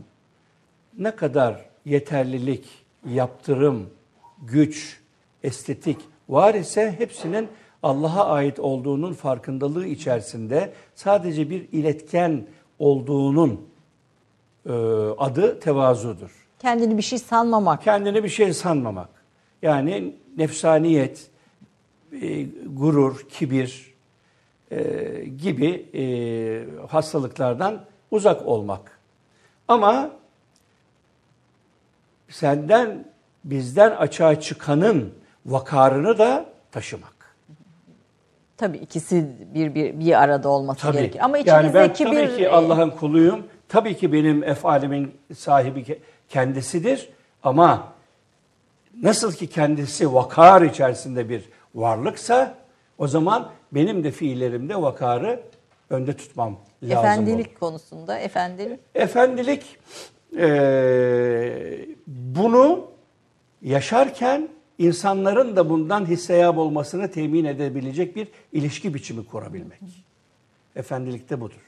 [0.99, 2.69] ne kadar yeterlilik,
[3.05, 3.91] yaptırım,
[4.43, 5.01] güç,
[5.43, 7.49] estetik var ise hepsinin
[7.83, 12.47] Allah'a ait olduğunun farkındalığı içerisinde sadece bir iletken
[12.79, 13.69] olduğunun
[14.67, 14.73] e,
[15.19, 16.47] adı tevazudur.
[16.59, 17.83] Kendini bir şey sanmamak.
[17.83, 19.09] Kendini bir şey sanmamak.
[19.63, 21.31] Yani nefsaniyet,
[22.13, 23.95] e, gurur, kibir
[24.71, 28.99] e, gibi e, hastalıklardan uzak olmak.
[29.69, 30.11] Ama
[32.29, 33.13] senden,
[33.45, 35.15] bizden açığa çıkanın
[35.47, 37.18] vakarını da taşımak.
[38.59, 40.97] Tabii ikisi bir bir bir arada olması Tabii.
[40.97, 41.21] gerekir.
[41.25, 43.47] Ama yani ben içinizdeki tabii bir ki Allah'ın kuluyum.
[43.69, 45.99] Tabii ki benim efalimin sahibi ke-
[46.29, 47.09] kendisidir.
[47.43, 47.93] Ama
[49.03, 52.55] nasıl ki kendisi vakar içerisinde bir varlıksa
[52.99, 55.41] o zaman benim de fiillerimde vakarı
[55.91, 56.99] önde tutmam lazım.
[56.99, 57.59] efendilik olur.
[57.61, 59.77] konusunda efendilik Efendilik
[60.37, 62.87] eee, bunu
[63.63, 64.49] yaşarken
[64.79, 69.81] insanların da bundan hisseyab olmasını temin edebilecek bir ilişki biçimi kurabilmek.
[70.77, 71.61] Efendilik de budur.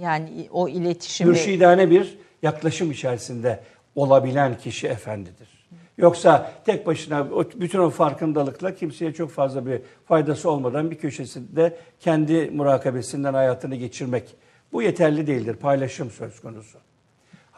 [0.00, 3.60] yani o iletişimi Mürşidane bir yaklaşım içerisinde
[3.94, 5.58] olabilen kişi efendidir.
[5.98, 7.26] Yoksa tek başına
[7.60, 14.34] bütün o farkındalıkla kimseye çok fazla bir faydası olmadan bir köşesinde kendi murakabesinden hayatını geçirmek
[14.72, 15.54] bu yeterli değildir.
[15.54, 16.78] Paylaşım söz konusu.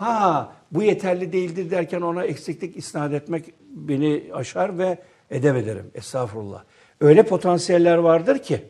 [0.01, 4.99] Ha bu yeterli değildir derken ona eksiklik isnat etmek beni aşar ve
[5.31, 5.91] edemederim.
[5.95, 6.65] Estağfurullah.
[7.01, 8.65] Öyle potansiyeller vardır ki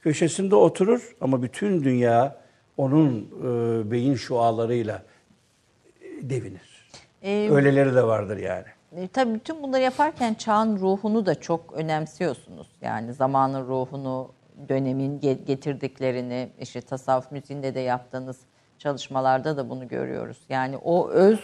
[0.00, 2.36] köşesinde oturur ama bütün dünya
[2.76, 5.02] onun e, beyin şualarıyla
[6.02, 6.88] e, devinir.
[7.22, 8.64] Ee, Öyleleri de vardır yani.
[8.96, 12.68] E, Tabii bütün bunları yaparken çağın ruhunu da çok önemsiyorsunuz.
[12.82, 14.30] Yani zamanın ruhunu,
[14.68, 18.36] dönemin ge- getirdiklerini, işte tasavvuf müziğinde de yaptığınız
[18.78, 20.36] çalışmalarda da bunu görüyoruz.
[20.48, 21.40] Yani o öz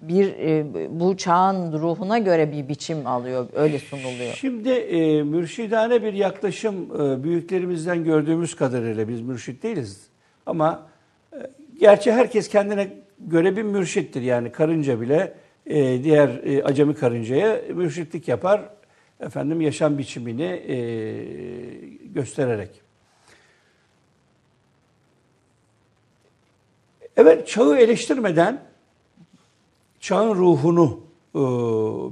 [0.00, 0.66] bir e,
[1.00, 4.34] bu çağın ruhuna göre bir biçim alıyor, öyle sunuluyor.
[4.34, 10.06] Şimdi e, mürşidane bir yaklaşım e, büyüklerimizden gördüğümüz kadarıyla biz mürşit değiliz.
[10.46, 10.86] Ama
[11.32, 11.36] e,
[11.80, 14.22] gerçi herkes kendine göre bir mürşittir.
[14.22, 15.34] Yani karınca bile
[16.02, 16.30] diğer
[16.64, 18.60] acemi karıncaya mürşitlik yapar.
[19.20, 20.62] Efendim yaşam biçimini
[22.14, 22.85] göstererek.
[27.16, 28.64] Evet çağı eleştirmeden
[30.00, 31.00] çağın ruhunu
[31.34, 31.40] e,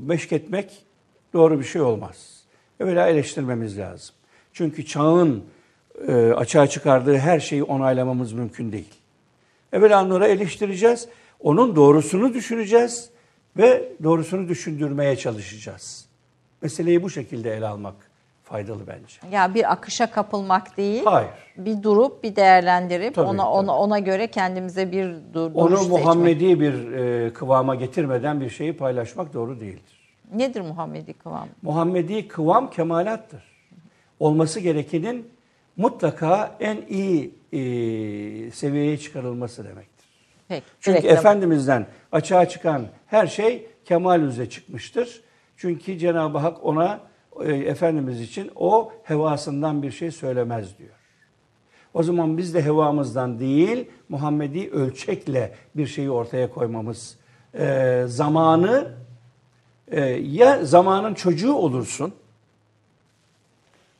[0.06, 0.84] meşketmek
[1.32, 2.44] doğru bir şey olmaz.
[2.80, 4.14] Evvela eleştirmemiz lazım.
[4.52, 5.44] Çünkü çağın
[6.08, 8.94] e, açığa çıkardığı her şeyi onaylamamız mümkün değil.
[9.72, 11.08] Evvela onları eleştireceğiz,
[11.40, 13.10] onun doğrusunu düşüneceğiz
[13.56, 16.06] ve doğrusunu düşündürmeye çalışacağız.
[16.62, 17.94] Meseleyi bu şekilde ele almak
[18.44, 19.36] faydalı bence.
[19.36, 21.04] Ya bir akışa kapılmak değil.
[21.04, 21.30] Hayır.
[21.56, 23.48] Bir durup bir değerlendirip Tabii, ona tabii.
[23.50, 25.90] ona ona göre kendimize bir dur, Onu seçmek.
[25.90, 30.16] Muhammedi bir e, kıvama getirmeden bir şeyi paylaşmak doğru değildir.
[30.34, 31.48] Nedir Muhammedi kıvam?
[31.62, 33.42] Muhammedi kıvam kemalattır.
[34.20, 35.28] Olması gerekenin
[35.76, 37.58] mutlaka en iyi e,
[38.50, 40.06] seviyeye çıkarılması demektir.
[40.48, 40.64] Peki.
[40.80, 41.16] Çünkü reklam.
[41.16, 45.20] Efendimiz'den açığa çıkan her şey kemal üzere çıkmıştır.
[45.56, 47.00] Çünkü Cenab-ı Hak ona
[47.40, 50.90] e, Efendimiz için o hevasından bir şey söylemez diyor.
[51.94, 57.16] O zaman biz de hevamızdan değil Muhammedi ölçekle bir şeyi ortaya koymamız
[57.54, 58.92] e, zamanı
[59.88, 62.14] e, ya zamanın çocuğu olursun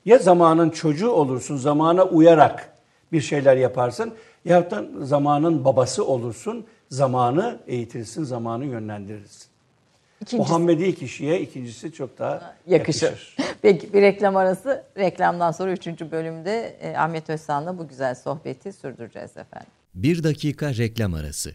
[0.05, 2.74] ya zamanın çocuğu olursun zamana uyarak
[3.12, 4.14] bir şeyler yaparsın
[4.45, 9.53] ya da zamanın babası olursun zamanı eğitirsin zamanı yönlendirirsin.
[10.23, 13.07] İkincisi Muhammedi kişiye ikincisi çok daha yakışır.
[13.07, 13.37] yakışır.
[13.62, 14.85] Peki bir reklam arası.
[14.99, 19.69] Reklamdan sonra üçüncü bölümde e, Ahmet Özsan'la bu güzel sohbeti sürdüreceğiz efendim.
[19.95, 21.55] Bir dakika reklam arası.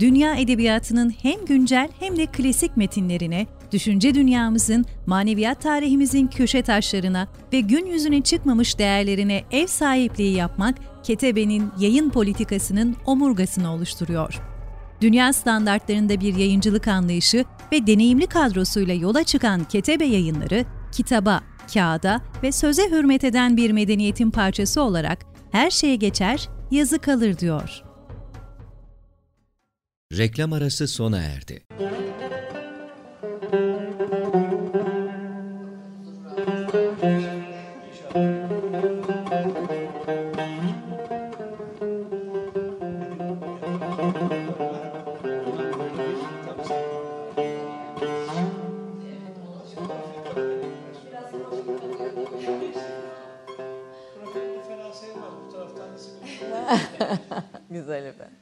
[0.00, 7.60] dünya edebiyatının hem güncel hem de klasik metinlerine, düşünce dünyamızın, maneviyat tarihimizin köşe taşlarına ve
[7.60, 14.40] gün yüzüne çıkmamış değerlerine ev sahipliği yapmak, Ketebe'nin yayın politikasının omurgasını oluşturuyor.
[15.00, 21.40] Dünya standartlarında bir yayıncılık anlayışı ve deneyimli kadrosuyla yola çıkan Ketebe yayınları, kitaba,
[21.74, 25.18] kağıda ve söze hürmet eden bir medeniyetin parçası olarak
[25.52, 27.89] her şeye geçer, yazı kalır diyor.
[30.16, 31.62] Reklam arası sona erdi.
[57.70, 58.39] Güzel efendim.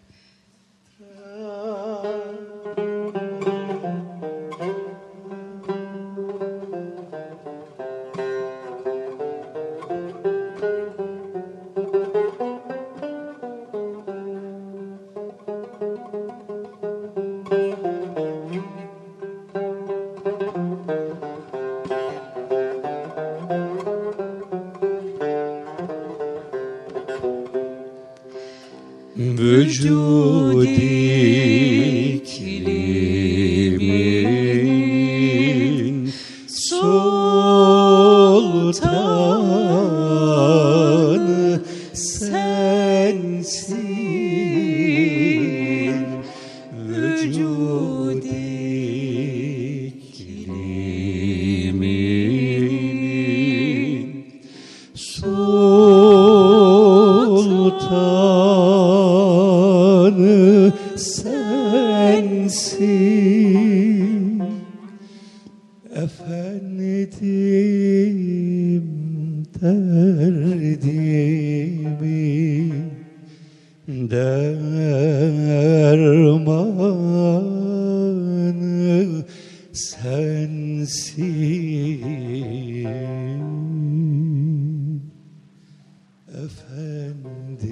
[86.48, 87.68] Efendim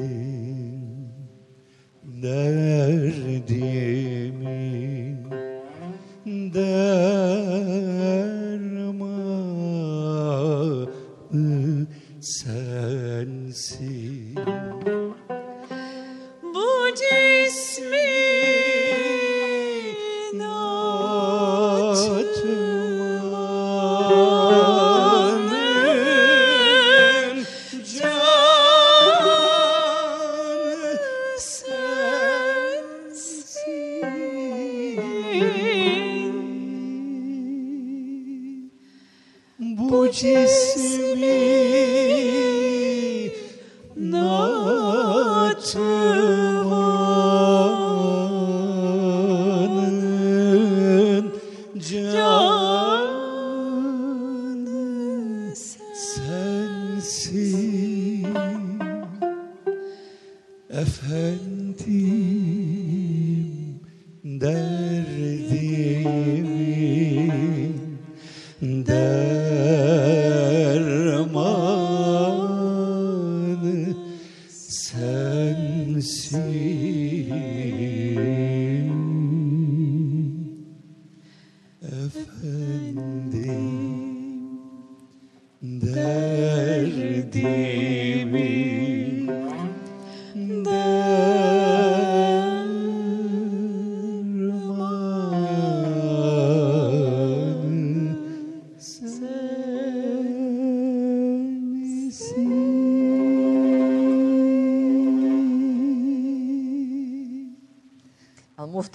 [2.03, 2.76] derdimin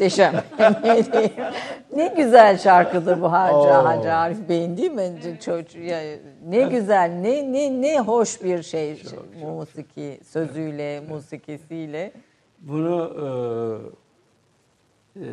[0.02, 0.44] Muhteşem.
[1.96, 3.86] Ne güzel şarkıdır bu Hacı, Oo.
[3.86, 5.38] Hacı Arif Bey'in değil mi?
[5.46, 6.02] Çocuk, ya,
[6.48, 9.04] ne güzel, ne ne ne hoş bir şey
[9.42, 12.12] musiki sözüyle, musikisiyle.
[12.60, 13.12] Bunu
[15.16, 15.26] e, e,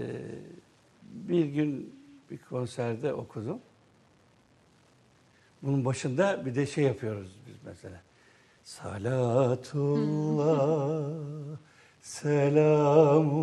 [1.10, 1.94] bir gün
[2.30, 3.58] bir konserde okudum.
[5.62, 8.00] Bunun başında bir de şey yapıyoruz biz mesela.
[8.62, 9.68] Salatullah,
[12.02, 13.38] selamullah,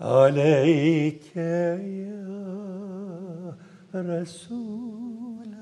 [0.00, 2.24] aleyke ya
[3.94, 5.54] Resulallah.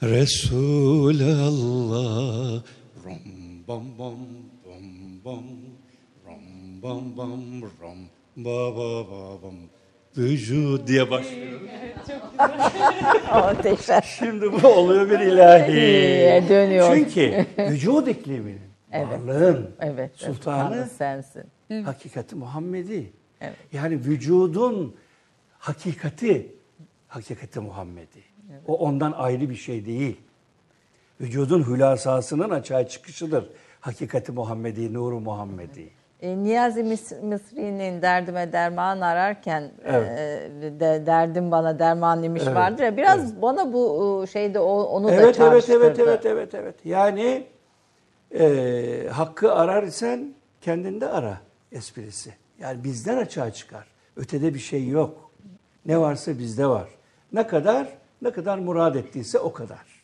[0.01, 1.43] Resulallah.
[3.05, 3.25] Rom
[3.67, 4.19] bam bam
[4.65, 4.85] bam
[5.25, 5.45] bam
[6.25, 6.45] rom
[6.81, 7.99] bam bam rom
[8.37, 9.57] ba ba ba bam
[10.17, 11.59] vücud diye başlıyor.
[13.55, 14.01] Muhteşem.
[14.19, 16.49] Şimdi bu oluyor bir ilahi.
[16.49, 16.95] Dönüyor.
[16.95, 19.07] Çünkü vücud ikliminin, Evet.
[19.07, 20.11] varlığın Evet.
[20.15, 21.43] sultanı sensin.
[21.85, 23.13] hakikati Muhammedi.
[23.41, 23.55] Evet.
[23.73, 24.95] Yani vücudun
[25.59, 26.55] hakikati,
[27.07, 28.19] hakikati Muhammedi.
[28.67, 30.17] O ondan ayrı bir şey değil.
[31.21, 33.49] Vücudun hülasasının açığa çıkışıdır.
[33.79, 35.89] Hakikati Muhammedi, nuru Muhammedi.
[36.21, 36.83] E, Niyazi
[37.23, 40.19] Mısri'nin derdime derman ararken Evet.
[40.19, 45.07] e, de, derdim bana derman demiş Evet, vardır ya biraz bana bu e, şeyde onu
[45.07, 45.85] da Evet, evet, çağrıştırdı.
[45.85, 46.75] evet, evet, evet, evet.
[46.85, 47.47] Yani
[48.33, 51.41] e, hakkı arar isen kendinde ara
[51.71, 52.33] esprisi.
[52.59, 53.87] Yani bizden açığa çıkar.
[54.15, 55.31] Ötede bir şey yok.
[55.85, 56.89] Ne varsa bizde var.
[57.33, 59.98] Ne kadar, ne kadar murad ettiyse o kadar.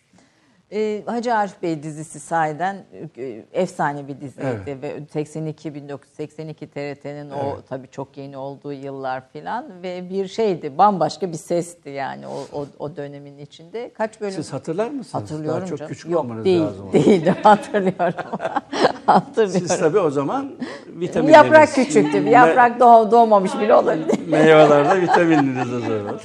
[0.76, 2.76] E, Hacı Arif Bey dizisi sahiden
[3.18, 4.84] e, efsane bir diziydi Evet.
[4.84, 7.64] ve 82 1982 TRT'nin o Evet.
[7.70, 12.66] tabii çok yeni olduğu yıllar filan ve bir şeydi bambaşka bir sesti yani o o,
[12.80, 13.92] o dönemin içinde.
[13.94, 14.32] Kaç bölüm?
[14.32, 15.14] Siz hatırlar mısınız?
[15.24, 15.92] Hatırlıyorum Daha çok canım.
[15.92, 16.92] küçük Yok, olmanız değil, lazım.
[16.94, 18.30] Değil, hatırlıyorum.
[19.06, 19.68] hatırlıyorum.
[19.68, 20.52] Siz tabii o zaman
[20.88, 21.46] vitaminleriniz...
[21.46, 22.26] Yaprak küçüktü.
[22.26, 24.28] Bir yaprak doğ, doğmamış bile olabilir.
[24.28, 26.20] Meyvelerde vitamininiz o zaman.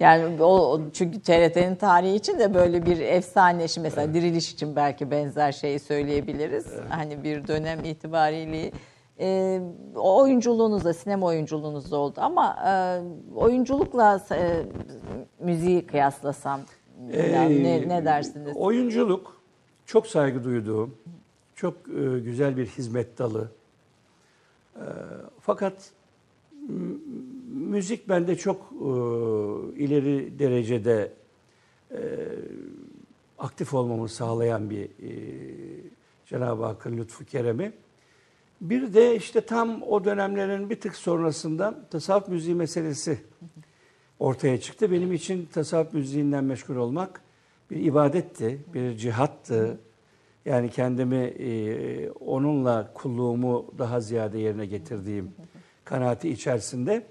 [0.00, 4.76] Yani o, o- çünkü TRT'nin tarihi için de böyle bir efsane şimdi mesela diriliş için
[4.76, 6.66] belki benzer şeyi söyleyebiliriz.
[6.88, 8.72] Hani bir dönem itibariyle
[9.20, 9.60] e,
[9.96, 12.72] o oyunculuğunuz da sinema oyunculuğunuz da oldu ama e,
[13.34, 14.66] oyunculukla e,
[15.40, 16.60] müziği kıyaslasam
[17.10, 18.56] yani ne, ne dersiniz?
[18.56, 19.42] Ee, Oyunculuk
[19.86, 20.94] çok saygı duyduğum,
[21.54, 23.48] çok e, güzel bir hizmet dalı.
[24.76, 24.84] E,
[25.40, 25.90] fakat
[27.52, 28.86] müzik bende çok e,
[29.76, 31.12] ileri derecede
[31.90, 31.98] e,
[33.42, 35.12] aktif olmamı sağlayan bir e,
[36.26, 37.72] Cenab-ı Hakk'ın lütfu keremi.
[38.60, 43.18] Bir de işte tam o dönemlerin bir tık sonrasında tasavvuf müziği meselesi
[44.18, 44.92] ortaya çıktı.
[44.92, 47.20] Benim için tasavvuf müziğinden meşgul olmak
[47.70, 49.80] bir ibadetti, bir cihattı.
[50.44, 55.32] Yani kendimi e, onunla kulluğumu daha ziyade yerine getirdiğim
[55.84, 57.06] kanaati içerisinde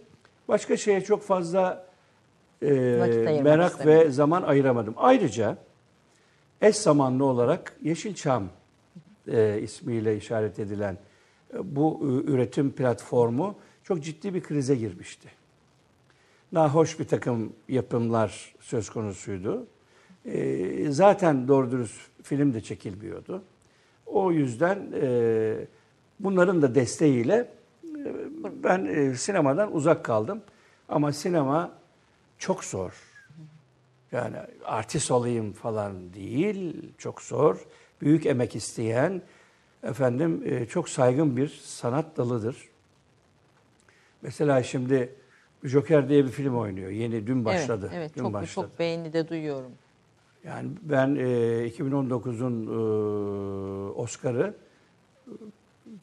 [0.47, 1.85] başka şeye çok fazla
[2.61, 2.71] e,
[3.43, 4.93] merak ve zaman ayıramadım.
[4.97, 5.57] Ayrıca
[6.61, 8.49] eş zamanlı olarak Yeşilçam
[9.27, 10.97] e, ismiyle işaret edilen
[11.53, 15.29] e, bu e, üretim platformu çok ciddi bir krize girmişti.
[16.51, 19.67] Nahoş bir takım yapımlar söz konusuydu.
[20.25, 23.43] E, zaten doğru dürüst film de çekilmiyordu.
[24.05, 25.55] O yüzden e,
[26.19, 27.47] bunların da desteğiyle
[27.85, 28.13] e,
[28.63, 30.41] ben e, sinemadan uzak kaldım.
[30.89, 31.71] Ama sinema
[32.37, 33.10] çok zor.
[34.11, 37.65] Yani artist olayım falan değil, çok zor.
[38.01, 39.21] Büyük emek isteyen,
[39.83, 42.69] efendim e, çok saygın bir sanat dalıdır.
[44.21, 45.15] Mesela şimdi
[45.63, 46.91] Joker diye bir film oynuyor.
[46.91, 47.85] Yeni dün başladı.
[47.93, 48.67] Evet, evet dün çok, başladı.
[48.67, 49.71] çok beğeni de duyuyorum.
[50.43, 51.21] Yani ben e,
[51.67, 54.53] 2019'un e, Oscar'ı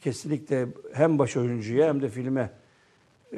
[0.01, 2.51] kesinlikle hem baş oyuncuya hem de filme
[3.33, 3.37] e,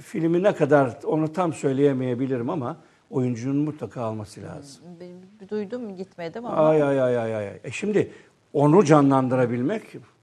[0.00, 2.76] filmi ne kadar onu tam söyleyemeyebilirim ama
[3.10, 4.84] oyuncunun mutlaka alması lazım.
[5.00, 7.60] Bir- Duydum gitmedim ama Ay ay ay ay ay.
[7.64, 8.12] E şimdi
[8.52, 9.82] onu canlandırabilmek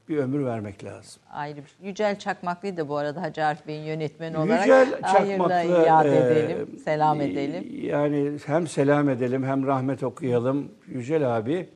[0.09, 1.21] bir ömür vermek lazım.
[1.31, 1.87] ayrı bir şey.
[1.87, 6.79] Yücel Çakmaklı'yı da bu arada Hacı Arif Bey'in yönetmeni olarak Yücel Çakmaklı iade e, edelim,
[6.85, 7.85] selam edelim.
[7.85, 10.71] Yani hem selam edelim hem rahmet okuyalım.
[10.87, 11.69] Yücel abi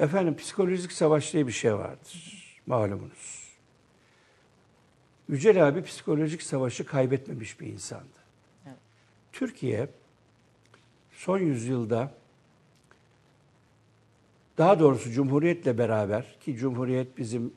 [0.00, 2.34] efendim psikolojik savaş diye bir şey vardır
[2.66, 3.44] malumunuz.
[5.28, 8.23] Yücel abi psikolojik savaşı kaybetmemiş bir insandı.
[9.34, 9.88] Türkiye
[11.10, 12.14] son yüzyılda
[14.58, 17.52] daha doğrusu Cumhuriyet'le beraber ki Cumhuriyet bizim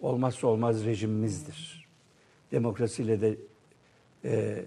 [0.00, 1.88] olmazsa olmaz rejimimizdir.
[2.52, 3.36] Demokrasiyle de
[4.24, 4.64] e,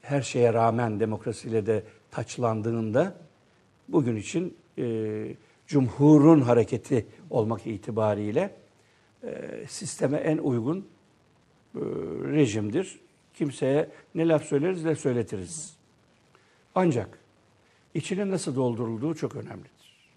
[0.00, 3.16] her şeye rağmen demokrasiyle de taçlandığında
[3.88, 8.56] bugün için e, Cumhur'un hareketi olmak itibariyle
[9.24, 11.80] e, sisteme en uygun e,
[12.32, 13.07] rejimdir.
[13.38, 15.76] Kimseye ne laf söyleriz ne söyletiriz.
[16.74, 17.18] Ancak
[17.94, 20.12] içinin nasıl doldurulduğu çok önemlidir.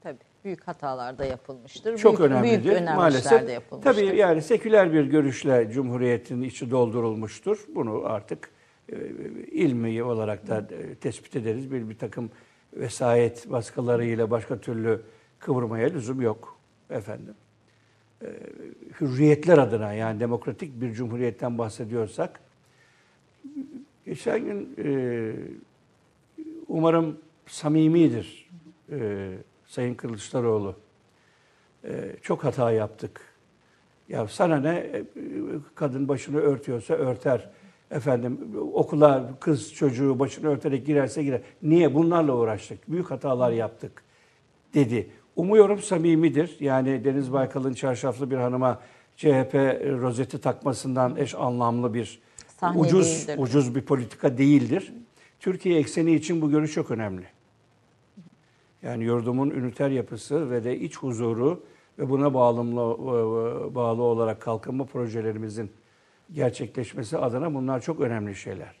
[0.00, 1.98] Tabii büyük hatalar da yapılmıştır.
[1.98, 2.64] Çok büyük, önemlidir.
[2.64, 3.92] Büyük önemli Maalesef yapılmıştır.
[3.92, 7.66] tabii yani seküler bir görüşle Cumhuriyet'in içi doldurulmuştur.
[7.74, 8.50] Bunu artık
[8.88, 8.96] e,
[9.52, 11.72] ilmi olarak da e, tespit ederiz.
[11.72, 12.30] Bir, bir takım
[12.72, 15.02] vesayet baskılarıyla başka türlü
[15.38, 16.58] kıvırmaya lüzum yok
[16.90, 17.34] efendim.
[18.22, 18.26] E,
[19.00, 22.40] hürriyetler adına yani demokratik bir cumhuriyetten bahsediyorsak
[24.04, 25.32] geçen gün e,
[26.68, 28.50] umarım samimidir
[28.92, 29.30] e,
[29.66, 30.76] Sayın Kılıçdaroğlu.
[31.84, 33.20] E, çok hata yaptık.
[34.08, 35.02] Ya sana ne
[35.74, 37.50] kadın başını örtüyorsa örter.
[37.90, 38.38] Efendim
[38.72, 41.40] okula kız çocuğu başını örterek girerse girer.
[41.62, 41.94] Niye?
[41.94, 42.90] Bunlarla uğraştık.
[42.90, 44.02] Büyük hatalar yaptık
[44.74, 45.10] dedi.
[45.36, 46.56] Umuyorum samimidir.
[46.60, 48.80] Yani Deniz Baykal'ın çarşaflı bir hanıma
[49.16, 49.54] CHP
[50.00, 52.20] rozeti takmasından eş anlamlı bir
[52.60, 53.42] Sahne ucuz değildir.
[53.42, 54.92] ucuz bir politika değildir.
[55.40, 57.26] Türkiye ekseni için bu görüş çok önemli.
[58.82, 61.64] Yani yurdumun üniter yapısı ve de iç huzuru
[61.98, 62.80] ve buna bağımlı,
[63.74, 65.70] bağlı olarak kalkınma projelerimizin
[66.34, 68.74] gerçekleşmesi adına bunlar çok önemli şeyler.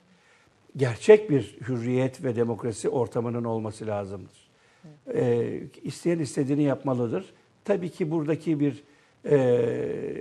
[0.76, 4.45] Gerçek bir hürriyet ve demokrasi ortamının olması lazımdır.
[5.14, 7.24] Ee, isteyen istediğini yapmalıdır.
[7.64, 8.84] Tabii ki buradaki bir
[9.24, 9.36] e,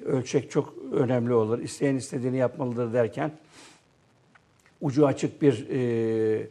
[0.06, 1.60] ölçek çok önemli olur.
[1.60, 3.32] İsteyen istediğini yapmalıdır derken
[4.82, 6.48] ucu açık bir e,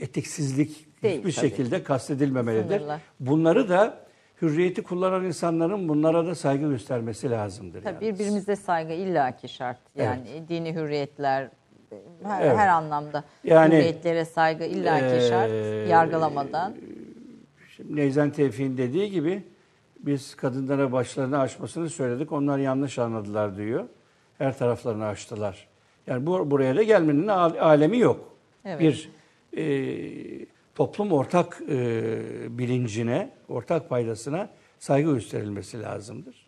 [0.00, 1.48] etiksizlik Değil, hiçbir tabii.
[1.50, 2.76] şekilde kastedilmemelidir.
[2.78, 3.00] Sınırlar.
[3.20, 3.98] Bunları da
[4.42, 7.82] hürriyeti kullanan insanların bunlara da saygı göstermesi lazımdır.
[7.82, 8.18] Tabii yalnız.
[8.20, 9.78] birbirimize saygı illaki şart.
[9.96, 11.48] Yani dini hürriyetler
[12.22, 12.56] her, Evet.
[12.56, 15.50] her anlamda Yani, hürriyetlere saygı illaki eee, şart.
[15.90, 16.74] Yargılamadan.
[17.82, 19.42] Şimdi Neyzen Tevfik'in dediği gibi
[19.98, 22.32] biz kadınlara başlarını açmasını söyledik.
[22.32, 23.84] Onlar yanlış anladılar diyor.
[24.38, 25.68] Her taraflarını açtılar.
[26.06, 28.36] Yani bu buraya da gelmenin al- alemi yok.
[28.64, 28.80] Evet.
[28.80, 29.10] Bir
[29.56, 32.12] e, toplum ortak e,
[32.58, 36.46] bilincine, ortak paydasına saygı gösterilmesi lazımdır.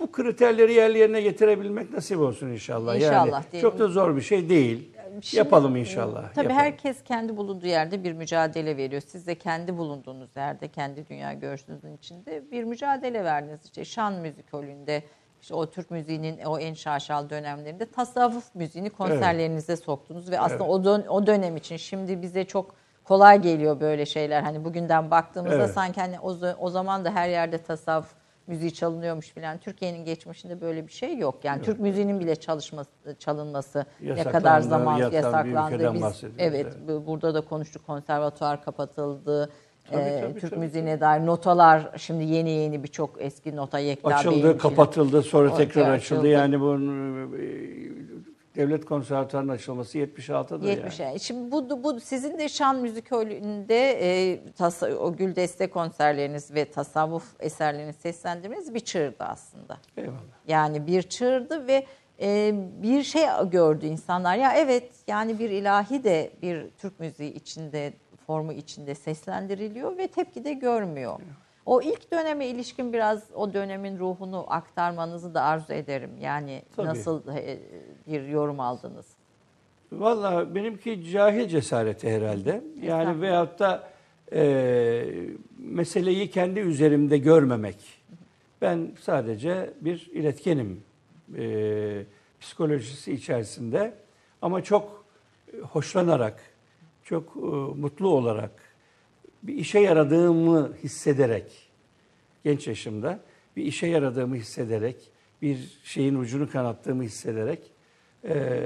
[0.00, 2.96] Bu kriterleri yerli yerine getirebilmek nasip olsun inşallah.
[2.96, 4.90] İnşallah yani çok da zor bir şey değil.
[5.20, 6.32] Şimdi, Yapalım inşallah.
[6.34, 6.60] Tabii yapalım.
[6.62, 9.02] herkes kendi bulunduğu yerde bir mücadele veriyor.
[9.06, 13.64] Siz de kendi bulunduğunuz yerde, kendi dünya görüşünüzün içinde bir mücadele verdiniz.
[13.64, 15.02] İşte şan müzikolünde,
[15.40, 20.84] işte o Türk müziğinin o en şaşalı dönemlerinde tasavvuf müziğini konserlerinize soktunuz ve aslında o,
[20.84, 22.74] dön- o dönem için şimdi bize çok
[23.04, 24.42] kolay geliyor böyle şeyler.
[24.42, 25.70] Hani bugünden baktığımızda Evet.
[25.70, 28.14] sanki hani o, o zaman da her yerde tasavvuf
[28.46, 29.58] müziği çalınıyormuş filan.
[29.58, 31.44] Türkiye'nin geçmişinde böyle bir şey yok.
[31.44, 37.40] Yani Türk müziğinin bile çalışması çalınması ne kadar zaman yasaklandı, Biz, evet, bu- burada da
[37.40, 37.86] konuştuk.
[37.86, 39.50] Konservatuvar kapatıldı.
[39.90, 44.08] Tabii, Ee, tabii, Türk tabii, müziğine dair notalar şimdi yeni yeni birçok eski nota Yekta
[44.14, 45.90] Açıldı, kapatıldı, sonra tekrar açıldı.
[45.92, 46.28] açıldı.
[46.28, 47.42] Yani bunun e,
[48.56, 51.20] devlet konservatuarının açılması 76'dır 70 yani.
[51.20, 57.24] Şimdi bu, bu sizin de şan müzikolünde e, tasa- o gül deste konserleriniz ve tasavvuf
[57.40, 59.78] eserlerini seslendirmeniz bir çığırdı aslında.
[59.96, 60.16] Eyvallah.
[60.48, 61.86] Yani bir çığırdı ve
[62.20, 62.52] e,
[62.82, 64.36] bir şey gördü insanlar.
[64.36, 67.92] Ya evet yani bir ilahi de bir Türk müziği içinde,
[68.26, 71.18] formu içinde seslendiriliyor ve tepki de görmüyor.
[71.66, 76.10] O ilk döneme ilişkin biraz o dönemin ruhunu aktarmanızı da arzu ederim.
[76.20, 76.86] Yani Tabii.
[76.86, 77.58] nasıl e,
[78.06, 79.06] bir yorum aldınız?
[79.92, 82.64] Valla benimki cahil cesareti herhalde.
[82.82, 83.88] Yani veyahut da
[84.32, 85.04] e,
[85.58, 88.02] meseleyi kendi üzerimde görmemek.
[88.62, 90.82] Ben sadece bir iletkenim
[91.38, 92.04] e,
[92.40, 93.94] psikolojisi içerisinde
[94.42, 95.04] ama çok
[95.62, 96.40] hoşlanarak,
[97.04, 97.40] çok e,
[97.80, 98.50] mutlu olarak,
[99.42, 101.70] bir işe yaradığımı hissederek,
[102.44, 103.20] genç yaşımda
[103.56, 105.10] bir işe yaradığımı hissederek,
[105.42, 107.70] bir şeyin ucunu kanattığımı hissederek
[108.24, 108.62] e,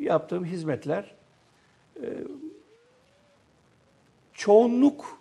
[0.00, 1.14] yaptığım hizmetler
[1.96, 2.06] e,
[4.32, 5.18] çoğunluk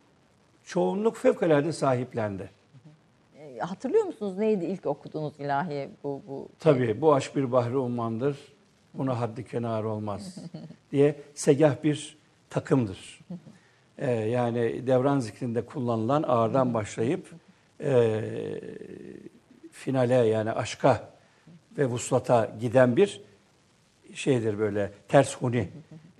[0.65, 2.49] çoğunluk fevkalade sahiplendi.
[3.39, 6.49] E, Hatırlıyor musunuz neydi ilk okuduğunuz ilahiye bu bu?
[6.59, 8.37] Tabii bu aşk bir bahri ummandır.
[8.93, 10.37] Buna haddi kenar olmaz
[10.91, 12.17] diye segah bir
[12.49, 13.19] takımdır.
[13.97, 17.27] Ee, yani devran zikrinde kullanılan ağırdan başlayıp
[17.83, 18.21] e,
[19.71, 21.09] finale yani aşka
[21.77, 23.21] ve vuslata giden bir
[24.13, 25.69] şeydir böyle ters huni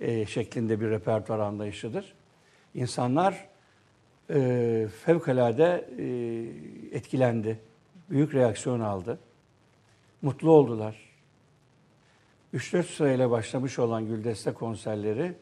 [0.00, 2.14] e, şeklinde bir repertuar anlayışıdır.
[2.74, 3.48] İnsanlar
[4.30, 6.06] e, fevkalade e,
[6.96, 7.58] etkilendi.
[8.10, 9.18] Büyük reaksiyon aldı.
[10.22, 11.08] Mutlu oldular.
[12.54, 15.34] 3-4 sırayla başlamış olan Güldeste konserleri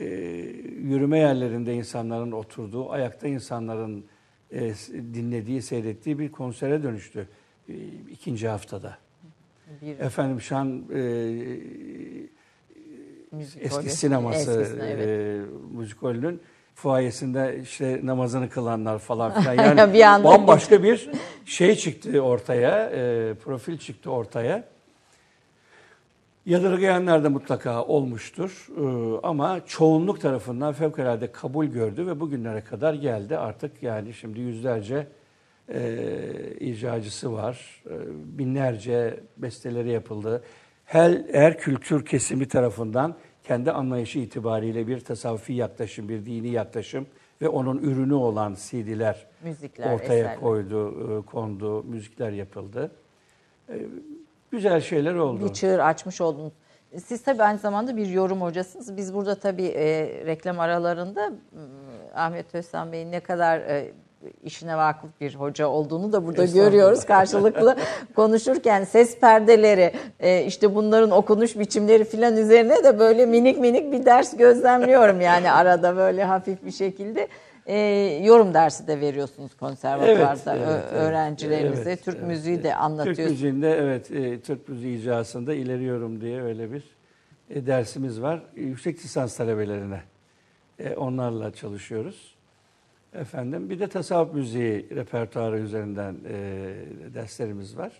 [0.00, 0.06] e,
[0.82, 4.04] yürüme yerlerinde insanların oturduğu, ayakta insanların
[4.52, 4.72] e,
[5.14, 7.28] dinlediği, seyrettiği bir konsere dönüştü
[7.68, 7.72] e,
[8.10, 8.98] ikinci haftada.
[9.82, 11.02] Bir Efendim şan e,
[13.32, 15.08] müzik eski sineması Eskisine, evet.
[15.08, 15.40] e,
[15.76, 16.40] müzikolünün
[16.74, 19.54] fuayesinde işte namazını kılanlar falan filan.
[19.54, 21.10] Yani Bir bambaşka bir
[21.44, 24.64] şey çıktı ortaya, e, profil çıktı ortaya.
[26.46, 33.36] Yadırgayanlar da mutlaka olmuştur E, ama çoğunluk tarafından fevkalade kabul gördü ve bugünlere kadar geldi.
[33.38, 35.06] Artık yani şimdi yüzlerce
[35.68, 35.98] e,
[36.60, 37.94] icracısı var, e,
[38.38, 40.42] binlerce besteleri yapıldı.
[40.84, 43.14] Her, her kültür kesimi tarafından
[43.44, 47.06] kendi anlayışı itibariyle bir tasavvufi yaklaşım, bir dini yaklaşım
[47.42, 50.40] ve onun ürünü olan CD'ler Müzikler, ortaya eserler.
[50.40, 52.90] koydu, e, kondu, müzikler yapıldı.
[53.68, 53.74] E,
[54.56, 55.44] Güzel şeyler oldu.
[55.44, 56.52] bir çığır açmış oldunuz.
[57.04, 58.96] Siz tabii aynı zamanda bir yorum hocasınız.
[58.96, 61.32] Biz burada tabii e, reklam aralarında
[62.14, 63.90] Ahmet Özsan Bey'in ne kadar e,
[64.44, 67.76] işine vakıf bir hoca olduğunu da burada görüyoruz karşılıklı
[68.16, 74.06] konuşurken ses perdeleri e, işte bunların okunuş biçimleri filan üzerine de böyle minik minik bir
[74.06, 77.28] ders gözlemliyorum yani arada böyle hafif bir şekilde.
[77.66, 77.76] E,
[78.24, 81.90] yorum dersi de veriyorsunuz konservatuvarda Evet, evet, öğrencilerinize.
[81.90, 83.28] Evet, Türk evet, müziği de anlatıyorsunuz.
[83.28, 86.84] Türk müziğinde evet e, Türk müziği icrasında ileriyorum diye öyle bir
[87.50, 88.42] e, dersimiz var.
[88.56, 90.00] Yüksek lisans talebelerine
[90.78, 92.36] e, onlarla çalışıyoruz.
[93.14, 96.74] Efendim bir de tasavvuf müziği repertuarı üzerinden e,
[97.14, 97.92] derslerimiz var.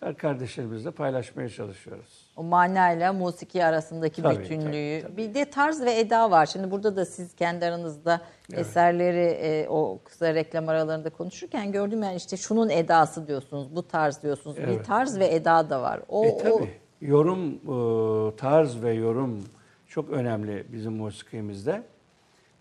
[0.00, 2.26] Kar- Kardeşlerimizle paylaşmaya çalışıyoruz.
[2.36, 5.00] O manayla musiki arasındaki Tabii, bütünlüğü.
[5.02, 5.16] tabii, tabii.
[5.16, 6.46] Bir de tarz ve eda var.
[6.46, 8.20] Şimdi burada da siz kendi aranızda
[8.52, 14.22] eserleri e, o kısa reklam aralarında konuşurken gördüm yani işte şunun edası diyorsunuz, bu tarz
[14.22, 14.56] diyorsunuz.
[14.56, 14.86] Bir Evet.
[14.86, 16.00] tarz ve eda da var.
[16.08, 16.70] O, e o tabii.
[17.00, 19.44] Yorum, e, tarz ve yorum
[19.88, 21.82] çok önemli bizim musikimizde.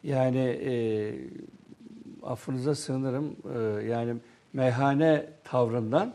[0.03, 0.73] Yani e,
[2.23, 3.35] affınıza sığınırım.
[3.55, 4.15] E, yani
[4.53, 6.13] meyhane tavrından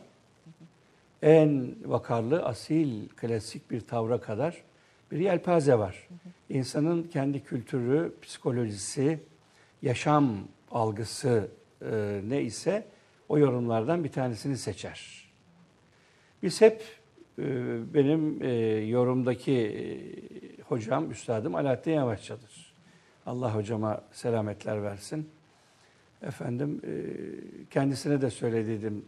[1.25, 4.63] en vakarlı, asil, klasik bir tavra kadar
[5.11, 6.09] bir yelpaze var.
[6.49, 9.19] İnsanın kendi kültürü, psikolojisi,
[9.83, 10.39] yaşam
[10.71, 11.49] algısı
[11.83, 12.87] e, ne ise
[13.29, 15.31] o yorumlardan bir tanesini seçer.
[16.43, 16.83] Biz hep
[17.39, 17.45] e,
[17.95, 18.53] benim e,
[18.87, 19.87] yorumdaki e,
[20.63, 22.75] hocam, üstadım Alaaddin Yavaşça'dır.
[23.27, 25.31] Allah hocama selametler versin.
[26.23, 26.93] Efendim e,
[27.71, 29.05] kendisine de söylediydim.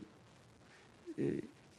[1.18, 1.22] E,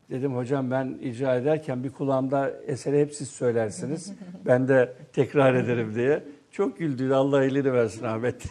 [0.09, 4.13] dedim hocam ben icra ederken bir kulağımda eseri hep siz söylersiniz.
[4.45, 6.23] ben de tekrar ederim diye.
[6.51, 7.13] Çok güldü.
[7.13, 8.45] Allah iyiliğini versin Ahmet.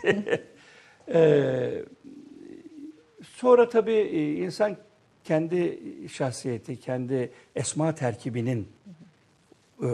[1.09, 1.85] e,
[3.23, 4.77] Sonra tabii e, insan
[5.24, 8.69] kendi şahsiyeti, kendi esma terkibinin
[9.83, 9.89] e,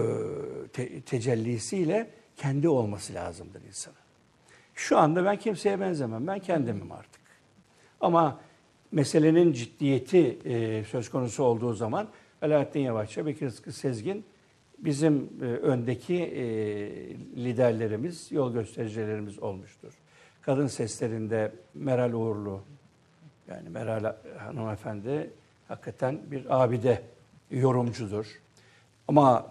[0.73, 3.97] te- tecellisiyle kendi olması lazımdır insanın.
[4.75, 6.27] Şu anda ben kimseye benzemem.
[6.27, 7.23] Ben kendimim artık.
[8.01, 8.41] Ama
[8.93, 12.09] meselenin ciddiyeti e, söz konusu olduğu zaman
[12.43, 14.25] Alaaddin Yavaşça, Bekir Rızkı Sezgin
[14.79, 16.45] bizim e, öndeki e,
[17.45, 19.93] liderlerimiz, yol göstericilerimiz olmuştur.
[20.43, 22.61] Kadın seslerinde Meral Uğurlu,
[23.49, 25.31] yani Meral hanımefendi
[25.69, 27.03] hakikaten bir abide,
[27.51, 28.27] yorumcudur.
[29.09, 29.51] Ama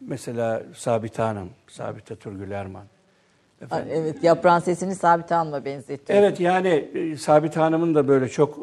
[0.00, 2.86] mesela Sabite Hanım, Sabite Turgül Erman.
[3.68, 6.18] Ha, evet yaprağın sesini Sabit Hanım'a benzetiyor.
[6.18, 8.62] Evet yani e, Sabit Hanım'ın da böyle çok e,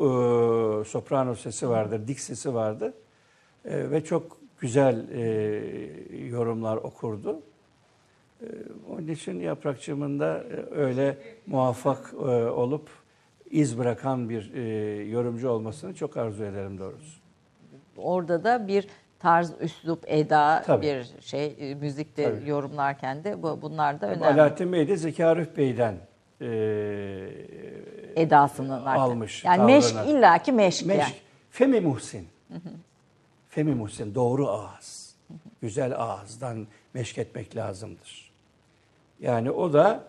[0.89, 2.93] soprano sesi vardır, dik sesi vardır.
[3.65, 5.21] E, ve çok güzel e,
[6.27, 7.39] yorumlar okurdu.
[8.41, 8.45] E,
[8.91, 11.17] onun için Yaprakçığımın da e, öyle
[11.47, 12.89] muvaffak e, olup
[13.51, 14.61] iz bırakan bir e,
[15.03, 17.19] yorumcu olmasını çok arzu ederim doğrusu.
[17.97, 18.87] Orada da bir
[19.19, 20.85] tarz, üslup, eda Tabii.
[20.85, 22.49] bir şey e, müzikte Tabii.
[22.49, 24.25] yorumlarken de bu, bunlar da önemli.
[24.25, 25.95] Alaaddin Bey de Zeki Arif Bey'den
[26.41, 26.47] e,
[28.15, 28.99] Edasını zaten.
[28.99, 29.71] Almış, Yani tavrını.
[29.75, 31.13] meşk illaki meşk, Meşk, yani.
[31.51, 32.27] Femi Muhsin.
[33.49, 35.15] Femi Muhsin, doğru ağız.
[35.61, 38.31] Güzel ağızdan meşk etmek lazımdır.
[39.19, 40.03] Yani o da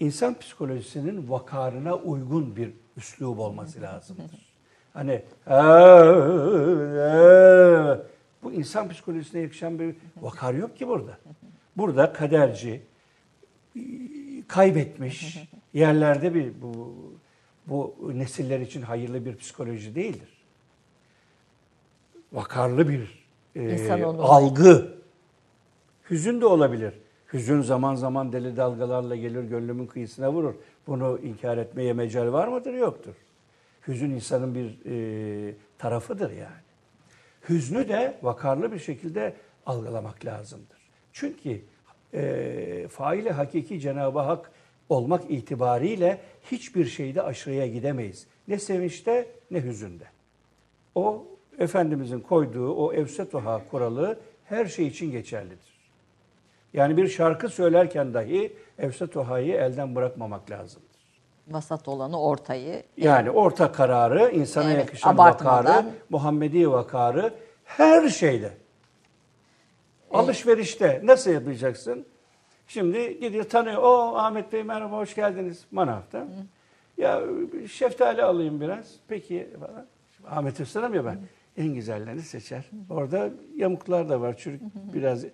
[0.00, 4.51] insan psikolojisinin vakarına uygun bir üslub olması lazımdır.
[4.94, 5.22] Hani
[8.42, 11.18] bu insan psikolojisine yakışan bir vakar yok ki burada.
[11.76, 12.82] Burada kaderci,
[14.48, 16.94] kaybetmiş yerlerde bir bu
[17.66, 20.42] bu nesiller için hayırlı bir psikoloji değildir.
[22.32, 23.24] Vakarlı bir
[23.56, 24.94] e, algı.
[26.10, 26.94] Hüzün de olabilir.
[27.32, 30.54] Hüzün zaman zaman deli dalgalarla gelir gönlümün kıyısına vurur.
[30.86, 32.74] Bunu inkar etmeye mecal var mıdır?
[32.74, 33.14] Yoktur.
[33.88, 36.62] Hüzün insanın bir e, tarafıdır yani.
[37.48, 39.34] Hüznü de vakarlı bir şekilde
[39.66, 40.78] algılamak lazımdır.
[41.12, 41.60] Çünkü
[42.14, 44.52] e, faili hakiki Cenab-ı Hak
[44.88, 46.20] olmak itibariyle
[46.52, 48.26] hiçbir şeyde aşırıya gidemeyiz.
[48.48, 50.04] Ne sevinçte ne hüzünde.
[50.94, 51.26] O
[51.58, 55.72] Efendimizin koyduğu o evsetuha kuralı her şey için geçerlidir.
[56.72, 60.91] Yani bir şarkı söylerken dahi evsetuhayı elden bırakmamak lazımdır.
[61.48, 62.82] Vasat olanı ortayı.
[62.96, 68.52] Yani orta kararı, insana Evet, yakışan vakarı, Muhammedi vakarı her şeyde.
[70.10, 72.06] Alışverişte nasıl yapacaksın?
[72.66, 73.82] Şimdi gidiyor tanıyor.
[73.82, 76.26] O Ahmet Bey merhaba hoş geldiniz manavda.
[76.98, 77.20] Ya
[77.72, 78.94] şeftali alayım biraz.
[79.08, 79.86] Peki falan.
[80.16, 81.18] Şimdi Ahmet ısıram ya ben.
[81.56, 82.70] En güzellerini seçer.
[82.90, 84.36] Orada yamuklar da var.
[84.36, 84.62] Çürük
[84.94, 85.24] biraz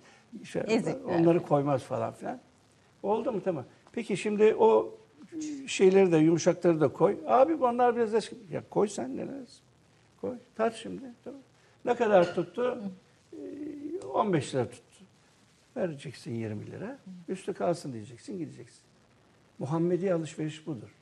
[0.43, 1.19] şey, Ezikler.
[1.19, 2.39] onları koymaz falan filan.
[3.03, 3.63] Oldu mu tamam.
[3.91, 4.93] Peki şimdi o
[5.67, 7.17] şeyleri de yumuşakları da koy.
[7.27, 8.19] Abi onlar biraz da
[8.51, 9.63] ya koy sen ne lazım?
[10.21, 10.35] Koy.
[10.55, 11.01] Tart şimdi.
[11.23, 11.41] Tamam.
[11.85, 12.83] Ne kadar tuttu?
[13.33, 15.03] Ee, 15 lira tuttu.
[15.77, 16.97] Vereceksin 20 lira.
[17.27, 18.81] Üstü kalsın diyeceksin gideceksin.
[19.59, 20.95] Muhammedi alışveriş budur.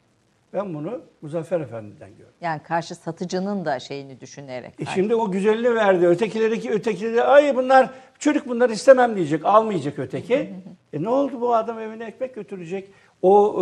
[0.54, 2.34] Ben bunu Muzaffer Efendi'den gördüm.
[2.42, 4.74] Yani karşı satıcının da şeyini düşünerek.
[4.80, 6.08] E şimdi o güzelini verdi.
[6.08, 7.90] Ötekileri ki ötekileri ay bunlar
[8.20, 9.46] çocuk bunlar istemem diyecek.
[9.46, 10.54] Almayacak öteki.
[10.94, 12.92] e ne oldu bu adam evine ekmek götürecek.
[13.22, 13.56] O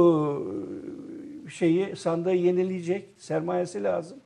[1.45, 3.09] e, şeyi sandığı yenileyecek.
[3.17, 4.17] Sermayesi lazım.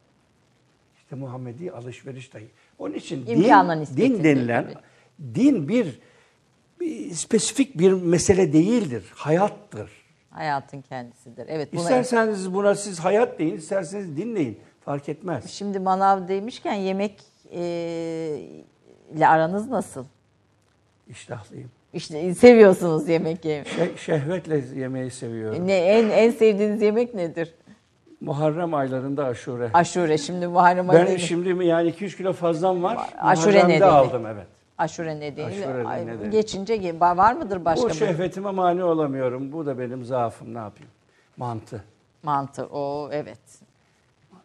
[0.98, 2.48] İşte Muhammedi alışveriş dahi.
[2.80, 5.36] Onun için İmkanla din, din denilen tabii.
[5.36, 6.00] din bir,
[6.80, 9.04] bir spesifik bir mesele değildir.
[9.16, 9.92] Hayattır.
[10.30, 11.46] Hayatın kendisidir.
[11.48, 14.60] Evet buna İsterseniz buna siz hayat deyin, isterseniz dinleyin.
[14.82, 15.50] Fark etmez.
[15.50, 17.62] Şimdi manav demişken yemek e,
[19.16, 20.06] ile aranız nasıl?
[21.08, 21.72] İştahlıyım.
[21.94, 23.66] İşte seviyorsunuz yemek yemeyi.
[23.66, 25.68] Şe- şehvetle yemeği seviyorum.
[25.68, 27.54] Ne, en, en sevdiğiniz yemek nedir?
[28.22, 29.70] Muharrem aylarında aşure.
[29.74, 30.18] Aşure.
[30.18, 33.10] Şimdi Muharrem ben ayı şimdi yani 2-3 kilo fazlam var.
[33.20, 33.86] Aşure Muharrem'de nedeni.
[33.86, 34.48] aldım evet.
[34.78, 35.68] aşure nedeniyle.
[35.68, 36.30] Aşure Ay, nedeni.
[36.30, 39.52] Geçince ge- var mıdır başka Bu bir şehvetime mani olamıyorum.
[39.52, 40.92] Bu da benim zaafım ne yapayım.
[41.38, 41.84] Mantı.
[42.24, 42.66] mantı?
[42.66, 43.40] O evet.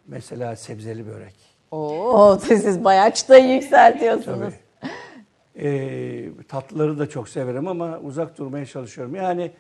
[0.07, 1.35] Mesela sebzeli börek.
[1.71, 4.39] Oo siz bayağı çıtayı yükseltiyorsunuz.
[4.39, 4.64] Tabii.
[5.59, 9.15] Ee, tatlıları da çok severim ama uzak durmaya çalışıyorum.
[9.15, 9.51] Yani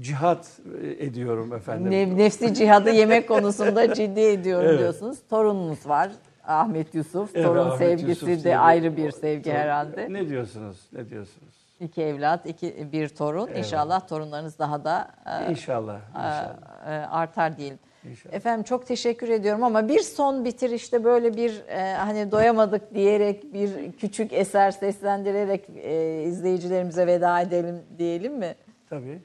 [0.00, 0.46] cihat
[0.82, 1.90] e, ediyorum efendim.
[1.90, 4.78] Ne- nefsi cihadı yemek konusunda ciddi ediyorum Evet.
[4.78, 5.18] diyorsunuz.
[5.30, 6.10] Torununuz var.
[6.46, 7.30] Ahmet Yusuf.
[7.34, 9.54] Evet, Torun Ahmet sevgisi Yusuf de sevgi- ayrı bir sevgi Tabii.
[9.54, 10.12] herhalde.
[10.12, 10.76] Ne diyorsunuz?
[10.92, 11.54] Ne diyorsunuz?
[11.80, 13.46] İki evlat, iki bir torun.
[13.46, 13.58] Evet.
[13.58, 15.98] İnşallah torunlarınız daha da e, İnşallah.
[16.10, 16.54] inşallah.
[16.86, 17.78] e, artar diyelim.
[18.10, 18.34] İnşallah.
[18.34, 23.92] Efendim çok teşekkür ediyorum ama bir son bitirişte böyle bir e, hani doyamadık diyerek bir
[23.92, 28.54] küçük eser seslendirerek e, izleyicilerimize veda edelim diyelim mi?
[28.90, 29.18] Tabii.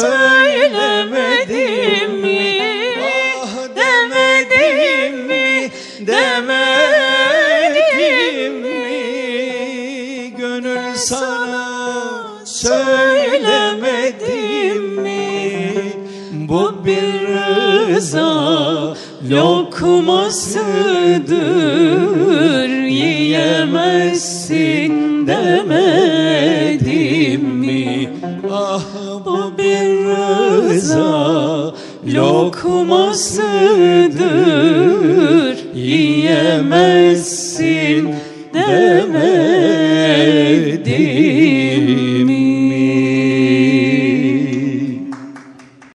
[0.00, 2.60] söylemedim mi?
[3.02, 5.70] Ah demedim mi?
[6.06, 6.62] Demedim
[8.62, 10.34] mi?
[10.38, 11.68] Gönül sana
[12.44, 15.32] söylemedim mi?
[16.32, 18.94] Bu bir rıza
[19.30, 20.70] lokmasıdır
[23.90, 28.10] Yiyemezsin demedim mi?
[28.52, 28.80] Ah
[29.24, 31.74] bu rıza
[32.06, 33.40] lokmasıdır.
[35.74, 37.24] Yiyemezsin
[38.54, 39.70] demedi.